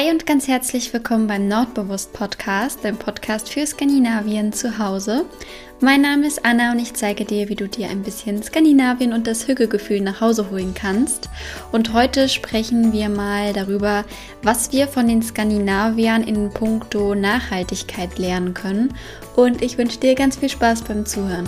Hi 0.00 0.10
und 0.10 0.24
ganz 0.24 0.48
herzlich 0.48 0.94
willkommen 0.94 1.26
beim 1.26 1.46
Nordbewusst 1.46 2.14
Podcast, 2.14 2.84
dem 2.84 2.96
Podcast 2.96 3.50
für 3.50 3.66
Skandinavien 3.66 4.50
zu 4.50 4.78
Hause. 4.78 5.26
Mein 5.80 6.00
Name 6.00 6.26
ist 6.26 6.42
Anna 6.42 6.72
und 6.72 6.78
ich 6.78 6.94
zeige 6.94 7.26
dir, 7.26 7.50
wie 7.50 7.54
du 7.54 7.68
dir 7.68 7.90
ein 7.90 8.02
bisschen 8.02 8.42
Skandinavien 8.42 9.12
und 9.12 9.26
das 9.26 9.46
Hügelgefühl 9.46 10.00
nach 10.00 10.22
Hause 10.22 10.50
holen 10.50 10.72
kannst. 10.74 11.28
Und 11.70 11.92
heute 11.92 12.30
sprechen 12.30 12.94
wir 12.94 13.10
mal 13.10 13.52
darüber, 13.52 14.06
was 14.42 14.72
wir 14.72 14.88
von 14.88 15.06
den 15.06 15.20
Skandinaviern 15.20 16.22
in 16.22 16.48
puncto 16.48 17.14
Nachhaltigkeit 17.14 18.18
lernen 18.18 18.54
können. 18.54 18.94
Und 19.36 19.60
ich 19.60 19.76
wünsche 19.76 20.00
dir 20.00 20.14
ganz 20.14 20.36
viel 20.36 20.48
Spaß 20.48 20.80
beim 20.80 21.04
Zuhören. 21.04 21.46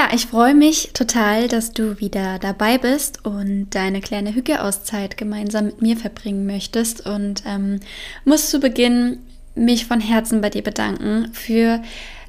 Ja, 0.00 0.08
ich 0.14 0.28
freue 0.28 0.54
mich 0.54 0.92
total, 0.94 1.46
dass 1.46 1.72
du 1.72 2.00
wieder 2.00 2.38
dabei 2.38 2.78
bist 2.78 3.26
und 3.26 3.68
deine 3.74 4.00
kleine 4.00 4.34
Hügeauszeit 4.34 5.18
gemeinsam 5.18 5.66
mit 5.66 5.82
mir 5.82 5.96
verbringen 5.98 6.46
möchtest. 6.46 7.04
Und 7.06 7.42
ähm, 7.46 7.80
muss 8.24 8.48
zu 8.48 8.60
Beginn 8.60 9.18
mich 9.54 9.84
von 9.84 10.00
Herzen 10.00 10.40
bei 10.40 10.48
dir 10.48 10.62
bedanken 10.62 11.28
für 11.34 11.82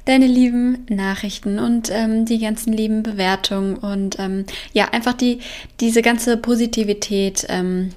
deine 0.04 0.26
lieben 0.26 0.84
Nachrichten 0.90 1.58
und 1.58 1.88
ähm, 1.90 2.26
die 2.26 2.40
ganzen 2.40 2.74
lieben 2.74 3.02
Bewertungen 3.02 3.78
und 3.78 4.18
ähm, 4.18 4.44
ja, 4.74 4.90
einfach 4.90 5.14
die, 5.14 5.38
diese 5.80 6.02
ganze 6.02 6.36
Positivität, 6.36 7.46
ähm, 7.48 7.94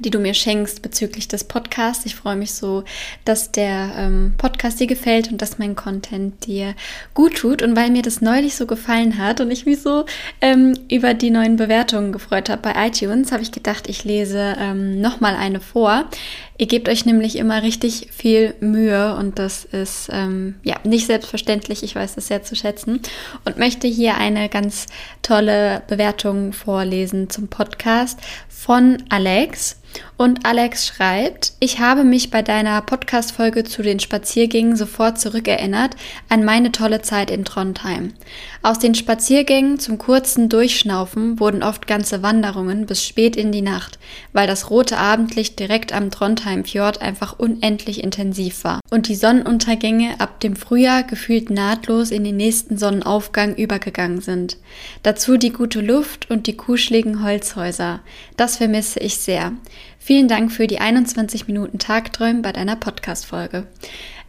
die 0.00 0.10
du 0.10 0.18
mir 0.18 0.34
schenkst 0.34 0.82
bezüglich 0.82 1.28
des 1.28 1.44
Podcasts. 1.44 2.06
Ich 2.06 2.14
freue 2.14 2.36
mich 2.36 2.52
so, 2.52 2.84
dass 3.24 3.52
der 3.52 3.92
ähm, 3.96 4.34
Podcast 4.38 4.80
dir 4.80 4.86
gefällt 4.86 5.30
und 5.30 5.40
dass 5.40 5.58
mein 5.58 5.76
Content 5.76 6.46
dir 6.46 6.74
gut 7.14 7.36
tut. 7.36 7.62
Und 7.62 7.76
weil 7.76 7.90
mir 7.90 8.02
das 8.02 8.20
neulich 8.20 8.56
so 8.56 8.66
gefallen 8.66 9.18
hat 9.18 9.40
und 9.40 9.50
ich 9.50 9.66
mich 9.66 9.80
so 9.80 10.04
ähm, 10.40 10.74
über 10.90 11.14
die 11.14 11.30
neuen 11.30 11.56
Bewertungen 11.56 12.12
gefreut 12.12 12.48
habe 12.48 12.62
bei 12.62 12.86
iTunes, 12.86 13.32
habe 13.32 13.42
ich 13.42 13.52
gedacht, 13.52 13.88
ich 13.88 14.04
lese 14.04 14.56
ähm, 14.58 15.00
nochmal 15.00 15.36
eine 15.36 15.60
vor. 15.60 16.06
Ihr 16.60 16.66
gebt 16.66 16.90
euch 16.90 17.06
nämlich 17.06 17.36
immer 17.36 17.62
richtig 17.62 18.08
viel 18.10 18.54
Mühe 18.60 19.16
und 19.16 19.38
das 19.38 19.64
ist 19.64 20.10
ähm, 20.12 20.56
ja 20.62 20.76
nicht 20.84 21.06
selbstverständlich. 21.06 21.82
Ich 21.82 21.96
weiß 21.96 22.16
das 22.16 22.26
sehr 22.26 22.42
zu 22.42 22.54
schätzen 22.54 23.00
und 23.46 23.56
möchte 23.56 23.88
hier 23.88 24.18
eine 24.18 24.50
ganz 24.50 24.84
tolle 25.22 25.82
Bewertung 25.88 26.52
vorlesen 26.52 27.30
zum 27.30 27.48
Podcast 27.48 28.18
von 28.46 29.02
Alex. 29.08 29.80
Und 30.16 30.44
Alex 30.44 30.86
schreibt, 30.86 31.54
ich 31.60 31.80
habe 31.80 32.04
mich 32.04 32.30
bei 32.30 32.42
deiner 32.42 32.80
Podcast-Folge 32.82 33.64
zu 33.64 33.82
den 33.82 34.00
Spaziergängen 34.00 34.76
sofort 34.76 35.18
zurückerinnert 35.18 35.96
an 36.28 36.44
meine 36.44 36.70
tolle 36.70 37.00
Zeit 37.00 37.30
in 37.30 37.44
Trondheim. 37.44 38.12
Aus 38.62 38.78
den 38.78 38.94
Spaziergängen 38.94 39.78
zum 39.78 39.96
kurzen 39.96 40.48
Durchschnaufen 40.50 41.40
wurden 41.40 41.62
oft 41.62 41.86
ganze 41.86 42.22
Wanderungen 42.22 42.86
bis 42.86 43.04
spät 43.04 43.34
in 43.34 43.50
die 43.50 43.62
Nacht, 43.62 43.98
weil 44.32 44.46
das 44.46 44.68
rote 44.70 44.98
Abendlicht 44.98 45.58
direkt 45.58 45.92
am 45.92 46.10
Trondheim-Fjord 46.50 47.00
einfach 47.00 47.38
unendlich 47.38 48.02
intensiv 48.02 48.64
war 48.64 48.80
und 48.90 49.08
die 49.08 49.14
Sonnenuntergänge 49.14 50.20
ab 50.20 50.40
dem 50.40 50.56
Frühjahr 50.56 51.02
gefühlt 51.04 51.50
nahtlos 51.50 52.10
in 52.10 52.24
den 52.24 52.36
nächsten 52.36 52.76
Sonnenaufgang 52.76 53.54
übergegangen 53.54 54.20
sind. 54.20 54.56
Dazu 55.02 55.36
die 55.36 55.52
gute 55.52 55.80
Luft 55.80 56.30
und 56.30 56.46
die 56.46 56.56
kuscheligen 56.56 57.22
Holzhäuser. 57.22 58.00
Das 58.36 58.56
vermisse 58.56 59.00
ich 59.00 59.16
sehr. 59.16 59.52
Vielen 59.98 60.28
Dank 60.28 60.50
für 60.50 60.66
die 60.66 60.80
21 60.80 61.46
Minuten 61.46 61.78
Tagträumen 61.78 62.42
bei 62.42 62.52
deiner 62.52 62.76
Podcast-Folge. 62.76 63.66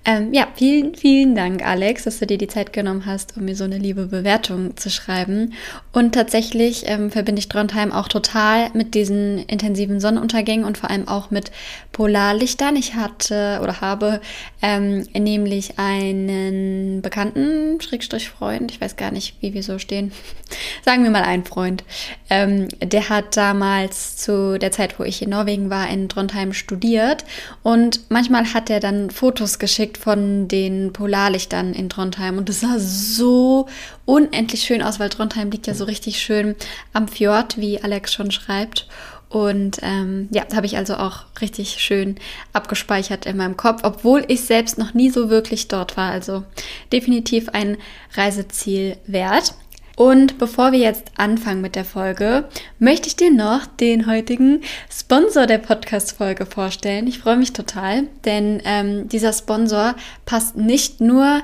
Ähm, 0.04 0.34
ja, 0.34 0.48
vielen, 0.56 0.96
vielen 0.96 1.36
Dank, 1.36 1.64
Alex, 1.64 2.06
dass 2.06 2.18
du 2.18 2.26
dir 2.26 2.40
die 2.40 2.48
Zeit 2.48 2.74
genommen 2.74 3.06
hast, 3.06 3.38
um 3.38 3.46
mir 3.46 3.56
so 3.56 3.66
eine 3.66 3.78
liebe 3.78 4.08
Bewertung 4.08 4.76
zu 4.76 4.90
schreiben. 4.90 5.54
Und 5.94 6.16
tatsächlich 6.16 6.86
ähm, 6.88 7.12
verbinde 7.12 7.38
ich 7.38 7.50
Trondheim 7.50 7.92
auch 7.92 8.08
total 8.08 8.72
mit 8.74 8.96
diesen 8.96 9.38
intensiven 9.46 10.00
Sonnenuntergängen 10.00 10.66
und 10.66 10.80
vor 10.80 10.90
allem 10.90 11.08
auch 11.08 11.30
mit 11.30 11.52
Polarlichtern. 11.92 12.78
Ich 12.78 12.96
hatte 12.96 13.60
oder 13.62 13.80
habe 13.82 14.22
ähm, 14.64 15.06
nämlich 15.14 15.78
einen 15.78 17.04
bekannten 17.04 17.80
Schrägstrich 17.80 18.30
Freund, 18.30 18.72
ich 18.72 18.82
weiß 18.82 18.96
gar 18.96 19.12
nicht, 19.12 19.36
wie 19.42 19.54
wir 19.54 19.62
so 19.62 19.78
stehen, 19.78 20.12
sagen 20.84 21.04
wir 21.04 21.12
mal 21.12 21.24
einen 21.24 21.46
Freund, 21.46 21.84
ähm, 22.32 22.70
der 22.82 23.10
hat 23.10 23.38
damals 23.38 24.18
zu 24.18 24.58
der 24.58 24.72
Zeit, 24.72 24.98
wo 24.98 25.04
ich 25.04 25.22
in 25.22 25.30
Norwegen 25.30 25.70
war, 25.70 25.90
in 25.90 26.10
Trondheim 26.10 26.54
studiert 26.54 27.24
und 27.62 28.00
manchmal 28.10 28.54
hat 28.54 28.72
er 28.72 28.80
dann 28.80 29.12
Fotos 29.12 29.60
geschickt 29.60 29.91
geschickt 29.92 29.98
von 29.98 30.48
den 30.48 30.94
Polarlichtern 30.94 31.74
in 31.74 31.90
Trondheim 31.90 32.38
und 32.38 32.50
es 32.50 32.62
sah 32.62 32.80
so 32.80 33.68
unendlich 34.06 34.64
schön 34.64 34.82
aus, 34.82 35.00
weil 35.00 35.10
Trondheim 35.10 35.52
liegt 35.52 35.68
ja 35.68 35.74
so 35.74 35.86
richtig 35.86 36.20
schön 36.20 36.56
am 36.94 37.08
Fjord, 37.08 37.58
wie 37.58 37.82
Alex 37.82 38.14
schon 38.14 38.32
schreibt. 38.32 38.88
Und 39.30 39.80
ähm, 39.82 40.28
ja, 40.32 40.44
habe 40.54 40.66
ich 40.66 40.76
also 40.76 40.96
auch 40.96 41.24
richtig 41.40 41.78
schön 41.80 42.16
abgespeichert 42.52 43.26
in 43.26 43.38
meinem 43.38 43.56
Kopf, 43.56 43.82
obwohl 43.84 44.26
ich 44.28 44.42
selbst 44.42 44.78
noch 44.78 44.94
nie 44.94 45.10
so 45.10 45.30
wirklich 45.30 45.70
dort 45.70 45.96
war. 45.96 46.12
Also 46.12 46.44
definitiv 46.92 47.48
ein 47.50 47.78
Reiseziel 48.16 48.98
wert. 49.08 49.54
Und 50.02 50.40
bevor 50.40 50.72
wir 50.72 50.80
jetzt 50.80 51.12
anfangen 51.18 51.62
mit 51.62 51.76
der 51.76 51.86
Folge, 51.86 52.46
möchte 52.80 53.08
ich 53.08 53.18
dir 53.18 53.30
noch 53.30 53.68
den 53.68 54.08
heutigen 54.08 54.62
Sponsor 54.92 55.46
der 55.46 55.60
Podcast-Folge 55.60 56.48
vorstellen. 56.48 57.06
Ich 57.06 57.20
freue 57.20 57.38
mich 57.38 57.54
total, 57.54 58.08
denn 58.26 58.64
ähm, 58.66 59.10
dieser 59.10 59.32
Sponsor 59.32 59.94
passt 60.26 60.58
nicht 60.58 61.02
nur 61.02 61.44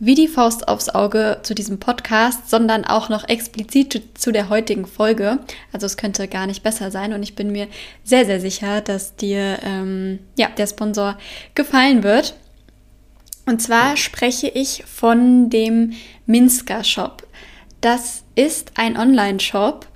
wie 0.00 0.16
die 0.16 0.26
Faust 0.26 0.66
aufs 0.66 0.88
Auge 0.88 1.38
zu 1.44 1.54
diesem 1.54 1.78
Podcast, 1.78 2.50
sondern 2.50 2.84
auch 2.84 3.08
noch 3.08 3.28
explizit 3.28 4.02
zu 4.14 4.32
der 4.32 4.48
heutigen 4.48 4.86
Folge. 4.86 5.38
Also 5.72 5.86
es 5.86 5.96
könnte 5.96 6.26
gar 6.26 6.48
nicht 6.48 6.64
besser 6.64 6.90
sein 6.90 7.12
und 7.12 7.22
ich 7.22 7.36
bin 7.36 7.52
mir 7.52 7.68
sehr, 8.02 8.26
sehr 8.26 8.40
sicher, 8.40 8.80
dass 8.80 9.14
dir 9.14 9.60
ähm, 9.62 10.18
ja, 10.36 10.48
der 10.48 10.66
Sponsor 10.66 11.16
gefallen 11.54 12.02
wird. 12.02 12.34
Und 13.46 13.62
zwar 13.62 13.96
spreche 13.96 14.48
ich 14.48 14.82
von 14.86 15.50
dem 15.50 15.92
Minsker 16.26 16.82
Shop. 16.82 17.22
Das 17.82 18.22
ist 18.36 18.72
ein 18.76 18.96
Online-Shop, 18.96 19.88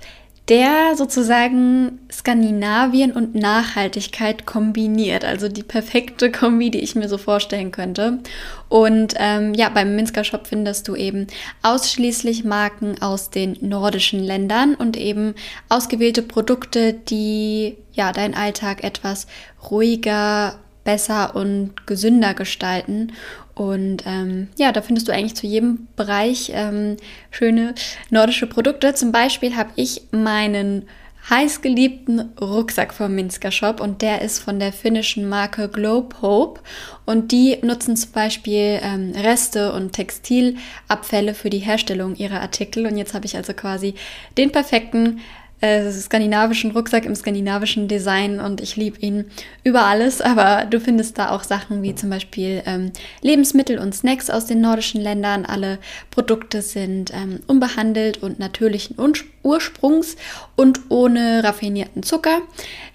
der 0.49 0.95
sozusagen 0.97 1.99
Skandinavien 2.11 3.13
und 3.13 3.33
Nachhaltigkeit 3.33 4.45
kombiniert. 4.45 5.23
Also 5.23 5.47
die 5.47 5.63
perfekte 5.63 6.29
Kombi, 6.29 6.69
die 6.69 6.81
ich 6.81 6.95
mir 6.95 7.07
so 7.07 7.17
vorstellen 7.17 7.71
könnte. 7.71 8.19
Und 8.67 9.13
ähm, 9.17 9.53
ja, 9.53 9.69
beim 9.69 9.95
Minsker 9.95 10.25
Shop 10.25 10.47
findest 10.47 10.89
du 10.89 10.95
eben 10.95 11.27
ausschließlich 11.63 12.43
Marken 12.43 13.01
aus 13.01 13.29
den 13.29 13.57
nordischen 13.61 14.21
Ländern 14.21 14.75
und 14.75 14.97
eben 14.97 15.33
ausgewählte 15.69 16.23
Produkte, 16.23 16.91
die 16.91 17.77
ja 17.93 18.11
deinen 18.11 18.33
Alltag 18.33 18.83
etwas 18.83 19.27
ruhiger 19.71 20.59
besser 20.83 21.37
und 21.37 21.87
gesünder 21.87 22.33
gestalten. 22.33 23.13
Und 23.57 24.03
ähm, 24.05 24.49
ja, 24.59 24.71
da 24.71 24.83
findest 24.83 25.07
du 25.07 25.11
eigentlich 25.11 25.33
zu 25.33 25.47
jedem 25.47 25.87
Bereich 25.95 26.51
ähm, 26.53 26.95
schöne 27.31 27.73
nordische 28.11 28.45
Produkte. 28.45 28.93
Zum 28.93 29.11
Beispiel 29.11 29.55
habe 29.55 29.71
ich 29.75 30.03
meinen 30.11 30.87
heißgeliebten 31.27 32.37
Rucksack 32.39 32.93
vom 32.93 33.15
Minsker 33.15 33.49
Shop 33.49 33.81
und 33.81 34.03
der 34.03 34.21
ist 34.21 34.39
von 34.39 34.59
der 34.59 34.71
finnischen 34.71 35.27
Marke 35.27 35.69
Globe 35.69 36.21
Hope 36.21 36.61
und 37.05 37.31
die 37.31 37.57
nutzen 37.63 37.97
zum 37.97 38.11
Beispiel 38.11 38.79
ähm, 38.81 39.13
Reste 39.15 39.73
und 39.73 39.91
Textilabfälle 39.91 41.33
für 41.33 41.49
die 41.49 41.57
Herstellung 41.57 42.15
ihrer 42.15 42.41
Artikel 42.41 42.85
und 42.85 42.95
jetzt 42.95 43.15
habe 43.15 43.25
ich 43.25 43.35
also 43.35 43.53
quasi 43.53 43.95
den 44.37 44.51
perfekten 44.51 45.19
äh, 45.61 45.89
skandinavischen 45.91 46.71
Rucksack 46.71 47.05
im 47.05 47.15
skandinavischen 47.15 47.87
Design 47.87 48.39
und 48.39 48.61
ich 48.61 48.75
liebe 48.75 48.99
ihn 48.99 49.25
über 49.63 49.85
alles, 49.85 50.21
aber 50.21 50.65
du 50.65 50.79
findest 50.79 51.17
da 51.17 51.31
auch 51.31 51.43
Sachen 51.43 51.81
wie 51.81 51.95
zum 51.95 52.09
Beispiel 52.09 52.61
ähm, 52.65 52.91
Lebensmittel 53.21 53.79
und 53.79 53.95
Snacks 53.95 54.29
aus 54.29 54.45
den 54.45 54.61
nordischen 54.61 55.01
Ländern. 55.01 55.45
Alle 55.45 55.79
Produkte 56.11 56.61
sind 56.61 57.11
ähm, 57.13 57.39
unbehandelt 57.47 58.21
und 58.21 58.39
natürlichen 58.39 58.97
Ursprungs 59.43 60.15
und 60.57 60.81
ohne 60.89 61.43
raffinierten 61.43 62.03
Zucker. 62.03 62.39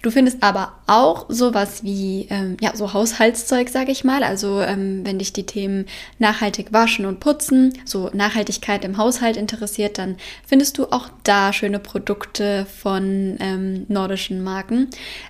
Du 0.01 0.11
findest 0.11 0.43
aber 0.43 0.73
auch 0.85 1.25
sowas 1.29 1.81
wie 1.83 2.27
ähm, 2.29 2.57
ja 2.59 2.75
so 2.75 2.93
Haushaltszeug, 2.93 3.69
sage 3.69 3.91
ich 3.91 4.03
mal. 4.03 4.21
Also 4.21 4.59
ähm, 4.59 5.05
wenn 5.05 5.17
dich 5.17 5.31
die 5.31 5.45
Themen 5.45 5.85
nachhaltig 6.19 6.73
waschen 6.73 7.05
und 7.05 7.21
putzen, 7.21 7.73
so 7.85 8.09
Nachhaltigkeit 8.13 8.83
im 8.83 8.97
Haushalt 8.97 9.37
interessiert, 9.37 9.97
dann 9.97 10.17
findest 10.45 10.77
du 10.77 10.87
auch 10.91 11.07
da 11.23 11.53
schöne 11.53 11.79
Produkte 11.79 12.67
von 12.81 13.37
ähm, 13.39 13.85
nordischen 13.87 14.43
Marken. 14.43 14.89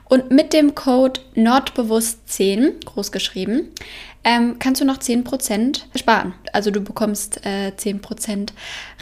und 0.09 0.31
mit 0.31 0.53
dem 0.53 0.73
Code 0.75 1.19
Nordbewusst10, 1.35 2.85
groß 2.85 3.11
geschrieben, 3.11 3.73
ähm, 4.27 4.59
kannst 4.59 4.81
du 4.81 4.85
noch 4.85 4.97
10% 4.97 5.83
sparen. 5.97 6.33
Also 6.51 6.69
du 6.69 6.81
bekommst 6.81 7.45
äh, 7.45 7.69
10% 7.69 8.49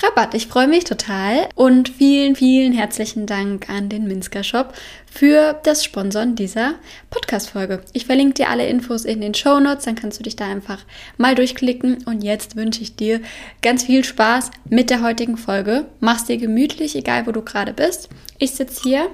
Rabatt. 0.04 0.36
Ich 0.36 0.46
freue 0.46 0.68
mich 0.68 0.84
total 0.84 1.50
und 1.56 1.90
vielen, 1.90 2.36
vielen 2.36 2.74
herzlichen 2.74 3.26
Dank 3.26 3.68
an 3.68 3.90
den 3.90 4.08
Minsker 4.08 4.44
Shop 4.44 4.76
für 5.12 5.60
das 5.64 5.84
Sponsoren 5.84 6.36
dieser 6.36 6.76
Podcast-Folge. 7.10 7.82
Ich 7.94 8.06
verlinke 8.06 8.36
dir 8.36 8.50
alle 8.50 8.68
Infos 8.68 9.04
in 9.04 9.20
den 9.20 9.34
Show 9.34 9.60
Notes, 9.60 9.86
dann 9.86 9.96
kannst 9.96 10.20
du 10.20 10.24
dich 10.24 10.36
da 10.36 10.46
einfach 10.46 10.86
mal 11.18 11.34
durchklicken. 11.34 12.04
Und 12.06 12.24
jetzt 12.24 12.56
wünsche 12.56 12.84
ich 12.84 12.96
dir 12.96 13.20
ganz 13.64 13.86
viel 13.86 14.04
Spaß 14.04 14.52
mit 14.70 14.92
der 14.92 15.02
heutigen 15.02 15.38
Folge. 15.38 15.88
Mach's 16.02 16.26
dir 16.26 16.38
gemütlich, 16.38 16.96
egal 16.96 17.26
wo 17.26 17.32
du 17.32 17.42
gerade 17.42 17.74
bist. 17.74 18.10
Ich 18.38 18.52
sitze 18.52 18.84
hier 18.84 19.10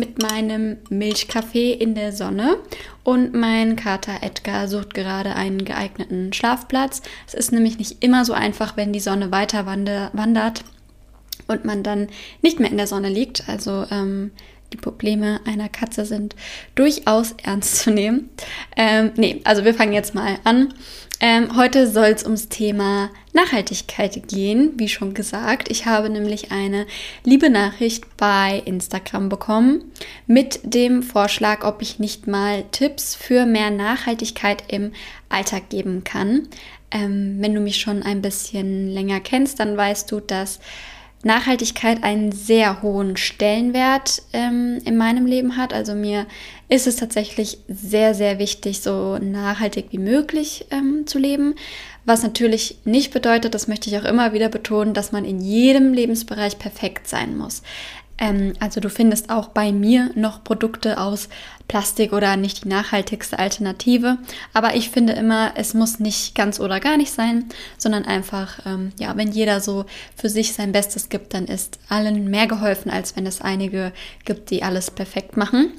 mit 0.00 0.20
meinem 0.20 0.78
Milchkaffee 0.88 1.72
in 1.72 1.94
der 1.94 2.12
Sonne 2.12 2.56
und 3.04 3.34
mein 3.34 3.76
Kater 3.76 4.22
Edgar 4.22 4.66
sucht 4.66 4.94
gerade 4.94 5.36
einen 5.36 5.64
geeigneten 5.64 6.32
Schlafplatz. 6.32 7.02
Es 7.28 7.34
ist 7.34 7.52
nämlich 7.52 7.78
nicht 7.78 8.02
immer 8.02 8.24
so 8.24 8.32
einfach, 8.32 8.76
wenn 8.76 8.92
die 8.92 9.00
Sonne 9.00 9.30
weiter 9.30 9.66
wandert 9.66 10.64
und 11.46 11.64
man 11.64 11.82
dann 11.82 12.08
nicht 12.42 12.58
mehr 12.58 12.70
in 12.70 12.78
der 12.78 12.86
Sonne 12.86 13.08
liegt. 13.08 13.48
Also 13.48 13.86
ähm, 13.90 14.32
die 14.72 14.76
Probleme 14.76 15.40
einer 15.46 15.68
Katze 15.68 16.04
sind 16.04 16.34
durchaus 16.74 17.34
ernst 17.42 17.76
zu 17.76 17.90
nehmen. 17.90 18.30
Ähm, 18.76 19.12
nee, 19.16 19.40
also 19.44 19.64
wir 19.64 19.74
fangen 19.74 19.92
jetzt 19.92 20.14
mal 20.14 20.38
an. 20.44 20.72
Ähm, 21.22 21.54
heute 21.54 21.86
soll 21.86 22.06
es 22.06 22.24
ums 22.24 22.48
Thema 22.48 23.10
Nachhaltigkeit 23.34 24.26
gehen, 24.26 24.72
wie 24.76 24.88
schon 24.88 25.12
gesagt. 25.12 25.70
Ich 25.70 25.84
habe 25.84 26.08
nämlich 26.08 26.50
eine 26.50 26.86
liebe 27.24 27.50
Nachricht 27.50 28.16
bei 28.16 28.62
Instagram 28.64 29.28
bekommen 29.28 29.92
mit 30.26 30.60
dem 30.62 31.02
Vorschlag, 31.02 31.62
ob 31.62 31.82
ich 31.82 31.98
nicht 31.98 32.26
mal 32.26 32.64
Tipps 32.72 33.14
für 33.14 33.44
mehr 33.44 33.70
Nachhaltigkeit 33.70 34.64
im 34.68 34.92
Alltag 35.28 35.68
geben 35.68 36.04
kann. 36.04 36.48
Ähm, 36.90 37.36
wenn 37.40 37.54
du 37.54 37.60
mich 37.60 37.76
schon 37.76 38.02
ein 38.02 38.22
bisschen 38.22 38.88
länger 38.90 39.20
kennst, 39.20 39.60
dann 39.60 39.76
weißt 39.76 40.10
du, 40.10 40.20
dass 40.20 40.58
Nachhaltigkeit 41.22 42.02
einen 42.02 42.32
sehr 42.32 42.80
hohen 42.82 43.16
Stellenwert 43.16 44.22
ähm, 44.32 44.78
in 44.84 44.96
meinem 44.96 45.26
Leben 45.26 45.56
hat. 45.56 45.72
Also 45.74 45.94
mir 45.94 46.26
ist 46.68 46.86
es 46.86 46.96
tatsächlich 46.96 47.58
sehr, 47.68 48.14
sehr 48.14 48.38
wichtig, 48.38 48.80
so 48.80 49.18
nachhaltig 49.18 49.86
wie 49.90 49.98
möglich 49.98 50.66
ähm, 50.70 51.06
zu 51.06 51.18
leben. 51.18 51.56
Was 52.06 52.22
natürlich 52.22 52.78
nicht 52.84 53.12
bedeutet, 53.12 53.54
das 53.54 53.68
möchte 53.68 53.90
ich 53.90 53.98
auch 53.98 54.04
immer 54.04 54.32
wieder 54.32 54.48
betonen, 54.48 54.94
dass 54.94 55.12
man 55.12 55.26
in 55.26 55.40
jedem 55.40 55.92
Lebensbereich 55.92 56.58
perfekt 56.58 57.06
sein 57.06 57.36
muss. 57.36 57.62
Ähm, 58.20 58.54
also 58.58 58.80
du 58.80 58.88
findest 58.88 59.30
auch 59.30 59.48
bei 59.48 59.72
mir 59.72 60.10
noch 60.14 60.44
Produkte 60.44 60.98
aus 60.98 61.28
Plastik 61.70 62.12
oder 62.12 62.36
nicht 62.36 62.64
die 62.64 62.68
nachhaltigste 62.68 63.38
Alternative. 63.38 64.18
Aber 64.52 64.74
ich 64.74 64.90
finde 64.90 65.12
immer, 65.12 65.52
es 65.54 65.72
muss 65.72 66.00
nicht 66.00 66.34
ganz 66.34 66.58
oder 66.58 66.80
gar 66.80 66.96
nicht 66.96 67.12
sein, 67.12 67.44
sondern 67.78 68.04
einfach, 68.06 68.66
ähm, 68.66 68.90
ja, 68.98 69.16
wenn 69.16 69.30
jeder 69.30 69.60
so 69.60 69.84
für 70.16 70.28
sich 70.28 70.52
sein 70.52 70.72
Bestes 70.72 71.10
gibt, 71.10 71.32
dann 71.32 71.44
ist 71.44 71.78
allen 71.88 72.28
mehr 72.28 72.48
geholfen, 72.48 72.90
als 72.90 73.14
wenn 73.14 73.24
es 73.24 73.40
einige 73.40 73.92
gibt, 74.24 74.50
die 74.50 74.64
alles 74.64 74.90
perfekt 74.90 75.36
machen. 75.36 75.70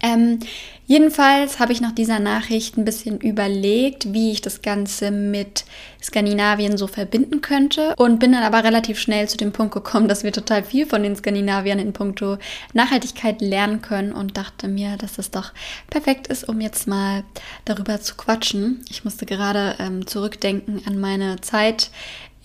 Ähm, 0.00 0.40
jedenfalls 0.86 1.58
habe 1.58 1.72
ich 1.72 1.80
nach 1.80 1.92
dieser 1.92 2.18
Nachricht 2.18 2.76
ein 2.76 2.84
bisschen 2.84 3.18
überlegt, 3.18 4.12
wie 4.12 4.32
ich 4.32 4.42
das 4.42 4.62
Ganze 4.62 5.10
mit 5.10 5.64
Skandinavien 6.02 6.76
so 6.76 6.86
verbinden 6.86 7.40
könnte 7.40 7.94
und 7.96 8.18
bin 8.18 8.32
dann 8.32 8.42
aber 8.42 8.62
relativ 8.62 8.98
schnell 8.98 9.28
zu 9.28 9.36
dem 9.36 9.52
Punkt 9.52 9.74
gekommen, 9.74 10.06
dass 10.06 10.22
wir 10.22 10.32
total 10.32 10.62
viel 10.62 10.86
von 10.86 11.02
den 11.02 11.16
Skandinaviern 11.16 11.78
in 11.78 11.92
puncto 11.92 12.38
Nachhaltigkeit 12.74 13.40
lernen 13.40 13.82
können 13.82 14.12
und 14.12 14.36
dachte 14.36 14.68
mir, 14.68 14.96
dass 14.96 15.18
es 15.18 15.30
doch 15.30 15.52
perfekt 15.88 16.28
ist, 16.28 16.48
um 16.48 16.60
jetzt 16.60 16.86
mal 16.86 17.24
darüber 17.64 18.00
zu 18.00 18.14
quatschen. 18.14 18.84
Ich 18.90 19.04
musste 19.04 19.26
gerade 19.26 19.76
ähm, 19.78 20.06
zurückdenken 20.06 20.82
an 20.86 21.00
meine 21.00 21.40
Zeit 21.40 21.90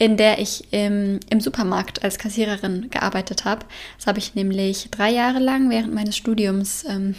in 0.02 0.18
der 0.18 0.40
ich 0.40 0.74
im, 0.74 1.20
im 1.30 1.40
Supermarkt 1.42 2.04
als 2.04 2.18
Kassiererin 2.18 2.90
gearbeitet 2.90 3.46
habe. 3.46 3.68
Das 3.98 4.08
habe 4.08 4.18
ich 4.18 4.34
nämlich 4.34 4.90
drei 4.90 5.12
Jahre 5.12 5.38
lang 5.38 5.70
während 5.70 5.94
meines 5.94 6.18
Studiums 6.18 6.84
ähm, 6.90 7.14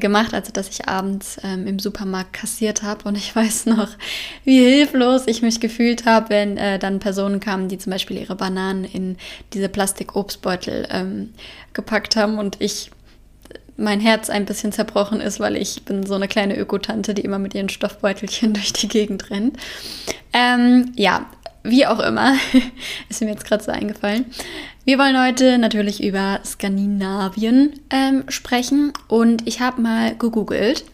gemacht, 0.00 0.34
also 0.34 0.50
dass 0.50 0.68
ich 0.68 0.88
abends 0.88 1.38
ähm, 1.44 1.64
im 1.68 1.78
Supermarkt 1.78 2.32
kassiert 2.32 2.82
habe. 2.82 3.08
Und 3.08 3.16
ich 3.16 3.36
weiß 3.36 3.66
noch, 3.66 3.90
wie 4.42 4.58
hilflos 4.58 5.28
ich 5.28 5.42
mich 5.42 5.60
gefühlt 5.60 6.06
habe, 6.06 6.30
wenn 6.30 6.56
äh, 6.56 6.80
dann 6.80 6.98
Personen 6.98 7.38
kamen, 7.38 7.68
die 7.68 7.78
zum 7.78 7.92
Beispiel 7.92 8.18
ihre 8.18 8.34
Bananen 8.34 8.82
in 8.82 9.16
diese 9.52 9.68
Plastikobstbeutel 9.68 10.88
ähm, 10.90 11.34
gepackt 11.72 12.16
haben 12.16 12.40
und 12.40 12.56
ich 12.58 12.90
mein 13.76 14.00
Herz 14.00 14.28
ein 14.28 14.44
bisschen 14.44 14.72
zerbrochen 14.72 15.20
ist, 15.20 15.38
weil 15.38 15.54
ich 15.54 15.84
bin 15.84 16.04
so 16.04 16.14
eine 16.14 16.26
kleine 16.26 16.56
Ökotante, 16.56 17.14
die 17.14 17.22
immer 17.22 17.38
mit 17.38 17.54
ihren 17.54 17.68
Stoffbeutelchen 17.68 18.52
durch 18.54 18.72
die 18.72 18.88
Gegend 18.88 19.30
rennt. 19.30 19.56
Ähm, 20.32 20.92
ja, 20.96 21.26
wie 21.70 21.86
auch 21.86 22.00
immer, 22.00 22.34
ist 23.08 23.20
mir 23.20 23.30
jetzt 23.30 23.44
gerade 23.44 23.62
so 23.62 23.70
eingefallen. 23.70 24.26
Wir 24.84 24.98
wollen 24.98 25.20
heute 25.20 25.58
natürlich 25.58 26.02
über 26.02 26.40
Skandinavien 26.44 27.80
ähm, 27.90 28.24
sprechen. 28.28 28.92
Und 29.08 29.46
ich 29.46 29.60
habe 29.60 29.82
mal 29.82 30.16
gegoogelt. 30.16 30.84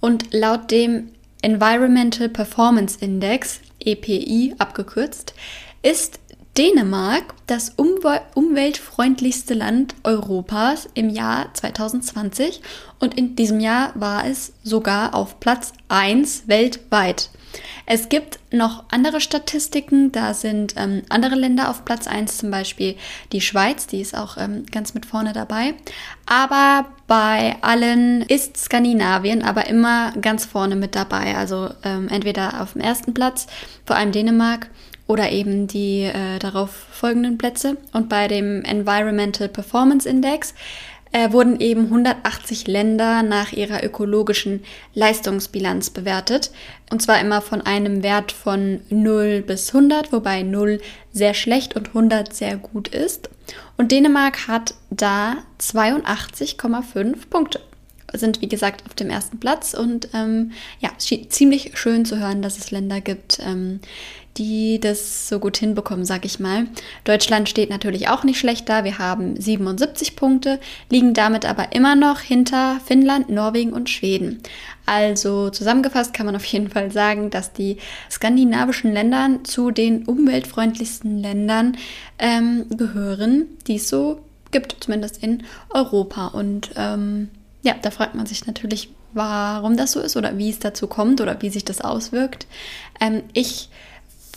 Und 0.00 0.32
laut 0.32 0.70
dem 0.70 1.10
Environmental 1.42 2.28
Performance 2.28 2.98
Index, 3.00 3.60
EPI 3.78 4.54
abgekürzt, 4.58 5.34
ist 5.82 6.20
Dänemark 6.58 7.34
das 7.46 7.74
umweltfreundlichste 7.76 9.54
Land 9.54 9.94
Europas 10.04 10.86
im 10.92 11.08
Jahr 11.08 11.52
2020 11.54 12.60
und 12.98 13.16
in 13.16 13.36
diesem 13.36 13.58
Jahr 13.58 13.92
war 13.94 14.26
es 14.26 14.52
sogar 14.62 15.14
auf 15.14 15.40
Platz 15.40 15.72
1 15.88 16.48
weltweit. 16.48 17.30
Es 17.86 18.08
gibt 18.08 18.38
noch 18.52 18.84
andere 18.90 19.20
Statistiken, 19.20 20.12
da 20.12 20.34
sind 20.34 20.74
ähm, 20.76 21.02
andere 21.08 21.34
Länder 21.34 21.68
auf 21.68 21.84
Platz 21.84 22.06
1, 22.06 22.38
zum 22.38 22.50
Beispiel 22.50 22.96
die 23.32 23.40
Schweiz, 23.40 23.86
die 23.86 24.00
ist 24.00 24.16
auch 24.16 24.36
ähm, 24.36 24.64
ganz 24.70 24.94
mit 24.94 25.06
vorne 25.06 25.32
dabei. 25.32 25.74
Aber 26.26 26.86
bei 27.06 27.56
allen 27.60 28.22
ist 28.22 28.56
Skandinavien 28.56 29.42
aber 29.42 29.66
immer 29.66 30.12
ganz 30.12 30.44
vorne 30.44 30.76
mit 30.76 30.94
dabei. 30.94 31.36
Also 31.36 31.70
ähm, 31.82 32.08
entweder 32.08 32.62
auf 32.62 32.72
dem 32.72 32.82
ersten 32.82 33.14
Platz, 33.14 33.46
vor 33.84 33.96
allem 33.96 34.12
Dänemark, 34.12 34.68
oder 35.06 35.30
eben 35.30 35.66
die 35.66 36.02
äh, 36.02 36.38
darauf 36.38 36.70
folgenden 36.70 37.38
Plätze. 37.38 37.76
Und 37.92 38.08
bei 38.08 38.28
dem 38.28 38.64
Environmental 38.64 39.48
Performance 39.48 40.08
Index 40.08 40.54
äh, 41.12 41.30
wurden 41.32 41.60
eben 41.60 41.84
180 41.84 42.66
Länder 42.66 43.22
nach 43.22 43.52
ihrer 43.52 43.84
ökologischen 43.84 44.64
Leistungsbilanz 44.94 45.90
bewertet. 45.90 46.50
Und 46.90 47.02
zwar 47.02 47.20
immer 47.20 47.42
von 47.42 47.60
einem 47.60 48.02
Wert 48.02 48.32
von 48.32 48.80
0 48.88 49.42
bis 49.46 49.74
100, 49.74 50.12
wobei 50.12 50.42
0 50.42 50.80
sehr 51.12 51.34
schlecht 51.34 51.76
und 51.76 51.88
100 51.88 52.34
sehr 52.34 52.56
gut 52.56 52.88
ist. 52.88 53.28
Und 53.76 53.92
Dänemark 53.92 54.48
hat 54.48 54.74
da 54.90 55.36
82,5 55.60 57.28
Punkte 57.28 57.60
sind 58.14 58.40
wie 58.42 58.48
gesagt 58.48 58.84
auf 58.86 58.94
dem 58.94 59.10
ersten 59.10 59.40
Platz 59.40 59.74
und 59.74 60.08
ähm, 60.14 60.52
ja, 60.80 60.90
ziemlich 60.98 61.72
schön 61.78 62.04
zu 62.04 62.18
hören, 62.18 62.42
dass 62.42 62.58
es 62.58 62.70
Länder 62.70 63.00
gibt, 63.00 63.38
ähm, 63.42 63.80
die 64.38 64.80
das 64.80 65.28
so 65.28 65.38
gut 65.38 65.56
hinbekommen, 65.56 66.04
sag 66.04 66.24
ich 66.24 66.40
mal. 66.40 66.66
Deutschland 67.04 67.48
steht 67.48 67.70
natürlich 67.70 68.08
auch 68.08 68.24
nicht 68.24 68.38
schlecht 68.38 68.68
da. 68.68 68.84
Wir 68.84 68.98
haben 68.98 69.38
77 69.40 70.16
Punkte, 70.16 70.58
liegen 70.88 71.14
damit 71.14 71.44
aber 71.44 71.72
immer 71.72 71.94
noch 71.94 72.20
hinter 72.20 72.80
Finnland, 72.84 73.28
Norwegen 73.28 73.72
und 73.72 73.90
Schweden. 73.90 74.42
Also 74.86 75.50
zusammengefasst 75.50 76.14
kann 76.14 76.26
man 76.26 76.36
auf 76.36 76.44
jeden 76.44 76.70
Fall 76.70 76.90
sagen, 76.90 77.30
dass 77.30 77.52
die 77.52 77.76
skandinavischen 78.10 78.92
Länder 78.92 79.28
zu 79.44 79.70
den 79.70 80.04
umweltfreundlichsten 80.04 81.18
Ländern 81.18 81.76
ähm, 82.18 82.66
gehören, 82.70 83.46
die 83.66 83.76
es 83.76 83.88
so 83.88 84.20
gibt, 84.50 84.76
zumindest 84.80 85.22
in 85.22 85.44
Europa. 85.70 86.28
Und 86.28 86.70
ähm, 86.76 87.28
ja, 87.62 87.74
da 87.80 87.90
fragt 87.90 88.14
man 88.14 88.26
sich 88.26 88.46
natürlich, 88.46 88.90
warum 89.12 89.76
das 89.76 89.92
so 89.92 90.00
ist 90.00 90.16
oder 90.16 90.38
wie 90.38 90.50
es 90.50 90.58
dazu 90.58 90.86
kommt 90.86 91.20
oder 91.20 91.40
wie 91.42 91.50
sich 91.50 91.64
das 91.64 91.80
auswirkt. 91.80 92.46
Ähm, 93.00 93.22
ich 93.34 93.68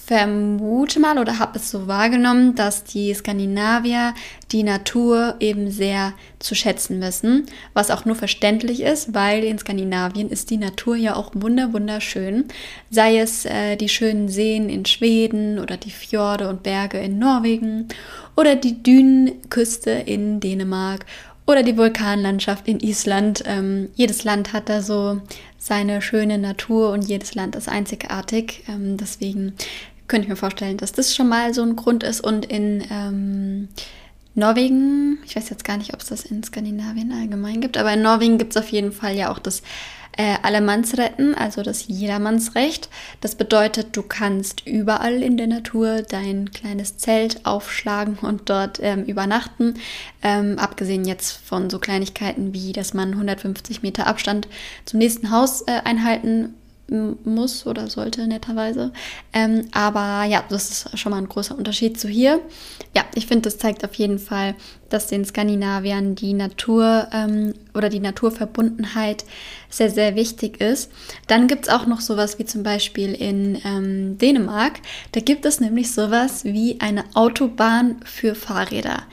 vermute 0.06 1.00
mal 1.00 1.18
oder 1.18 1.40
habe 1.40 1.58
es 1.58 1.72
so 1.72 1.88
wahrgenommen, 1.88 2.54
dass 2.54 2.84
die 2.84 3.12
Skandinavier 3.12 4.14
die 4.52 4.62
Natur 4.62 5.36
eben 5.40 5.72
sehr 5.72 6.14
zu 6.38 6.54
schätzen 6.54 7.02
wissen, 7.02 7.48
was 7.74 7.90
auch 7.90 8.06
nur 8.06 8.16
verständlich 8.16 8.82
ist, 8.82 9.16
weil 9.16 9.44
in 9.44 9.58
Skandinavien 9.58 10.30
ist 10.30 10.52
die 10.52 10.58
Natur 10.58 10.96
ja 10.96 11.16
auch 11.16 11.32
wunder 11.34 11.74
wunderschön, 11.74 12.46
sei 12.92 13.18
es 13.18 13.46
äh, 13.46 13.78
die 13.78 13.90
schönen 13.90 14.30
Seen 14.30 14.70
in 14.70 14.86
Schweden 14.86 15.58
oder 15.58 15.76
die 15.76 15.90
Fjorde 15.90 16.50
und 16.50 16.62
Berge 16.62 17.00
in 17.00 17.18
Norwegen 17.18 17.88
oder 18.36 18.56
die 18.56 18.84
Dünenküste 18.84 19.90
in 19.90 20.40
Dänemark 20.40 21.06
Oder 21.48 21.62
die 21.62 21.78
Vulkanlandschaft 21.78 22.68
in 22.68 22.80
Island. 22.80 23.44
Ähm, 23.46 23.90
jedes 23.94 24.24
Land 24.24 24.52
hat 24.52 24.68
da 24.68 24.82
so 24.82 25.22
seine 25.60 26.02
schöne 26.02 26.40
Natur 26.40 26.92
und 26.92 27.08
jedes 27.08 27.36
Land 27.36 27.56
ist 27.56 27.70
einzigartig. 27.70 28.64
Ähm, 28.68 28.98
deswegen 28.98 29.54
könnte 30.08 30.26
ich 30.26 30.30
mir 30.30 30.36
vorstellen, 30.36 30.78
dass 30.78 30.92
das 30.92 31.16
schon 31.16 31.30
mal 31.30 31.54
so 31.54 31.64
ein 31.64 31.76
Grund 31.76 32.04
ist. 32.04 32.22
Und 32.22 32.46
in 32.46 32.84
ähm, 32.90 33.70
Norwegen, 34.36 35.20
ich 35.26 35.36
weiß 35.36 35.50
jetzt 35.50 35.64
gar 35.64 35.78
nicht, 35.78 35.94
ob 35.94 36.02
es 36.02 36.08
das 36.08 36.26
in 36.26 36.44
Skandinavien 36.44 37.12
allgemein 37.12 37.62
gibt, 37.62 37.78
aber 37.78 37.94
in 37.94 38.02
Norwegen 38.02 38.38
gibt 38.38 38.56
es 38.56 38.62
auf 38.62 38.70
jeden 38.70 38.92
Fall 38.92 39.16
ja 39.16 39.32
auch 39.32 39.40
das 39.40 39.62
äh, 40.18 40.36
Allemannsretten, 40.42 41.36
also 41.36 41.62
das 41.62 41.88
Jedermannsrecht. 41.88 42.90
Das 43.22 43.36
bedeutet, 43.36 43.96
du 43.98 44.04
kannst 44.04 44.66
überall 44.66 45.22
in 45.22 45.38
der 45.38 45.48
Natur 45.48 46.02
dein 46.02 46.52
kleines 46.52 46.98
Zelt 46.98 47.46
aufschlagen 47.46 48.18
und 48.20 48.50
dort 48.50 48.80
ähm, 48.82 49.04
übernachten. 49.04 49.76
Ähm, 50.22 50.58
abgesehen 50.58 51.06
jetzt 51.06 51.32
von 51.32 51.70
so 51.70 51.80
Kleinigkeiten 51.80 52.54
wie, 52.54 52.72
dass 52.72 52.94
man 52.94 53.12
150 53.12 53.82
Meter 53.84 54.08
Abstand 54.08 54.48
zum 54.86 55.00
nächsten 55.00 55.32
Haus 55.32 55.62
äh, 55.62 55.82
einhalten 55.84 56.56
muss 56.88 57.66
oder 57.66 57.88
sollte 57.88 58.28
netterweise. 58.28 58.92
Ähm, 59.34 59.68
aber 59.72 60.24
ja, 60.26 60.44
das 60.50 60.70
ist 60.70 61.00
schon 61.00 61.12
mal 61.12 61.18
ein 61.18 61.30
großer 61.30 61.58
Unterschied 61.58 62.00
zu 62.00 62.08
hier. 62.08 62.42
Ja, 62.96 63.04
ich 63.16 63.26
finde, 63.26 63.44
das 63.44 63.58
zeigt 63.58 63.84
auf 63.84 63.96
jeden 63.96 64.20
Fall, 64.20 64.56
dass 64.90 65.08
den 65.08 65.26
Skandinaviern 65.26 66.14
die 66.16 66.34
Natur 66.34 67.08
ähm, 67.12 67.54
oder 67.74 67.90
die 67.90 68.00
Naturverbundenheit 68.00 69.26
sehr, 69.70 69.90
sehr 69.90 70.16
wichtig 70.16 70.62
ist. 70.62 70.92
Dann 71.28 71.48
gibt 71.48 71.66
es 71.66 71.74
auch 71.74 71.88
noch 71.88 72.02
sowas 72.02 72.38
wie 72.38 72.46
zum 72.46 72.62
Beispiel 72.62 73.14
in 73.14 73.60
ähm, 73.66 74.18
Dänemark. 74.20 74.80
Da 75.14 75.22
gibt 75.22 75.46
es 75.46 75.60
nämlich 75.60 75.92
sowas 75.92 76.46
wie 76.46 76.80
eine 76.80 77.04
Autobahn 77.16 77.98
für 78.06 78.36
Fahrräder. 78.36 79.04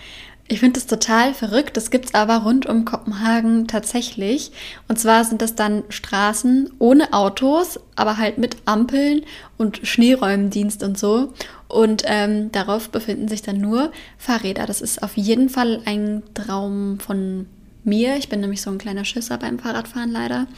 Ich 0.52 0.60
finde 0.60 0.78
das 0.78 0.86
total 0.86 1.32
verrückt. 1.32 1.78
Das 1.78 1.90
gibt 1.90 2.04
es 2.04 2.14
aber 2.14 2.42
rund 2.42 2.66
um 2.66 2.84
Kopenhagen 2.84 3.68
tatsächlich. 3.68 4.52
Und 4.86 4.98
zwar 4.98 5.24
sind 5.24 5.40
das 5.40 5.54
dann 5.54 5.82
Straßen 5.88 6.74
ohne 6.78 7.14
Autos, 7.14 7.80
aber 7.96 8.18
halt 8.18 8.36
mit 8.36 8.58
Ampeln 8.66 9.22
und 9.56 9.80
Schneeräumdienst 9.82 10.82
und 10.82 10.98
so. 10.98 11.32
Und 11.68 12.02
ähm, 12.04 12.52
darauf 12.52 12.90
befinden 12.90 13.28
sich 13.28 13.40
dann 13.40 13.62
nur 13.62 13.92
Fahrräder. 14.18 14.66
Das 14.66 14.82
ist 14.82 15.02
auf 15.02 15.16
jeden 15.16 15.48
Fall 15.48 15.80
ein 15.86 16.22
Traum 16.34 17.00
von 17.00 17.46
mir. 17.82 18.18
Ich 18.18 18.28
bin 18.28 18.40
nämlich 18.40 18.60
so 18.60 18.70
ein 18.70 18.76
kleiner 18.76 19.06
Schisser 19.06 19.38
beim 19.38 19.58
Fahrradfahren 19.58 20.12
leider. 20.12 20.48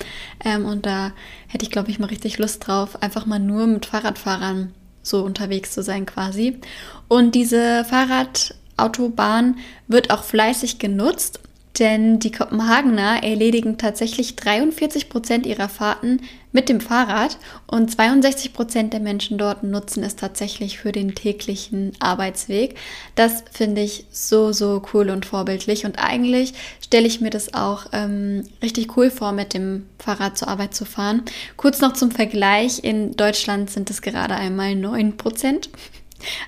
Ähm, 0.44 0.64
und 0.64 0.86
da 0.86 1.12
hätte 1.46 1.64
ich, 1.64 1.70
glaube 1.70 1.92
ich, 1.92 2.00
mal 2.00 2.06
richtig 2.06 2.38
Lust 2.38 2.66
drauf, 2.66 3.00
einfach 3.00 3.26
mal 3.26 3.38
nur 3.38 3.68
mit 3.68 3.86
Fahrradfahrern 3.86 4.74
so 5.04 5.22
unterwegs 5.24 5.70
zu 5.70 5.84
sein 5.84 6.04
quasi. 6.04 6.58
Und 7.06 7.36
diese 7.36 7.84
Fahrrad 7.84 8.56
Autobahn 8.76 9.56
wird 9.88 10.10
auch 10.10 10.24
fleißig 10.24 10.78
genutzt, 10.78 11.40
denn 11.78 12.20
die 12.20 12.30
Kopenhagener 12.30 13.24
erledigen 13.24 13.78
tatsächlich 13.78 14.36
43 14.36 15.08
Prozent 15.08 15.44
ihrer 15.44 15.68
Fahrten 15.68 16.20
mit 16.52 16.68
dem 16.68 16.80
Fahrrad 16.80 17.36
und 17.66 17.90
62 17.90 18.52
Prozent 18.52 18.92
der 18.92 19.00
Menschen 19.00 19.38
dort 19.38 19.64
nutzen 19.64 20.04
es 20.04 20.14
tatsächlich 20.14 20.78
für 20.78 20.92
den 20.92 21.16
täglichen 21.16 21.90
Arbeitsweg. 21.98 22.76
Das 23.16 23.42
finde 23.50 23.80
ich 23.80 24.06
so, 24.12 24.52
so 24.52 24.82
cool 24.92 25.10
und 25.10 25.26
vorbildlich 25.26 25.84
und 25.84 25.98
eigentlich 25.98 26.54
stelle 26.80 27.08
ich 27.08 27.20
mir 27.20 27.30
das 27.30 27.54
auch 27.54 27.86
ähm, 27.92 28.44
richtig 28.62 28.96
cool 28.96 29.10
vor, 29.10 29.32
mit 29.32 29.52
dem 29.52 29.86
Fahrrad 29.98 30.38
zur 30.38 30.46
Arbeit 30.46 30.76
zu 30.76 30.84
fahren. 30.84 31.22
Kurz 31.56 31.80
noch 31.80 31.94
zum 31.94 32.12
Vergleich, 32.12 32.84
in 32.84 33.16
Deutschland 33.16 33.68
sind 33.68 33.90
es 33.90 34.00
gerade 34.00 34.36
einmal 34.36 34.76
9 34.76 35.16
Prozent. 35.16 35.70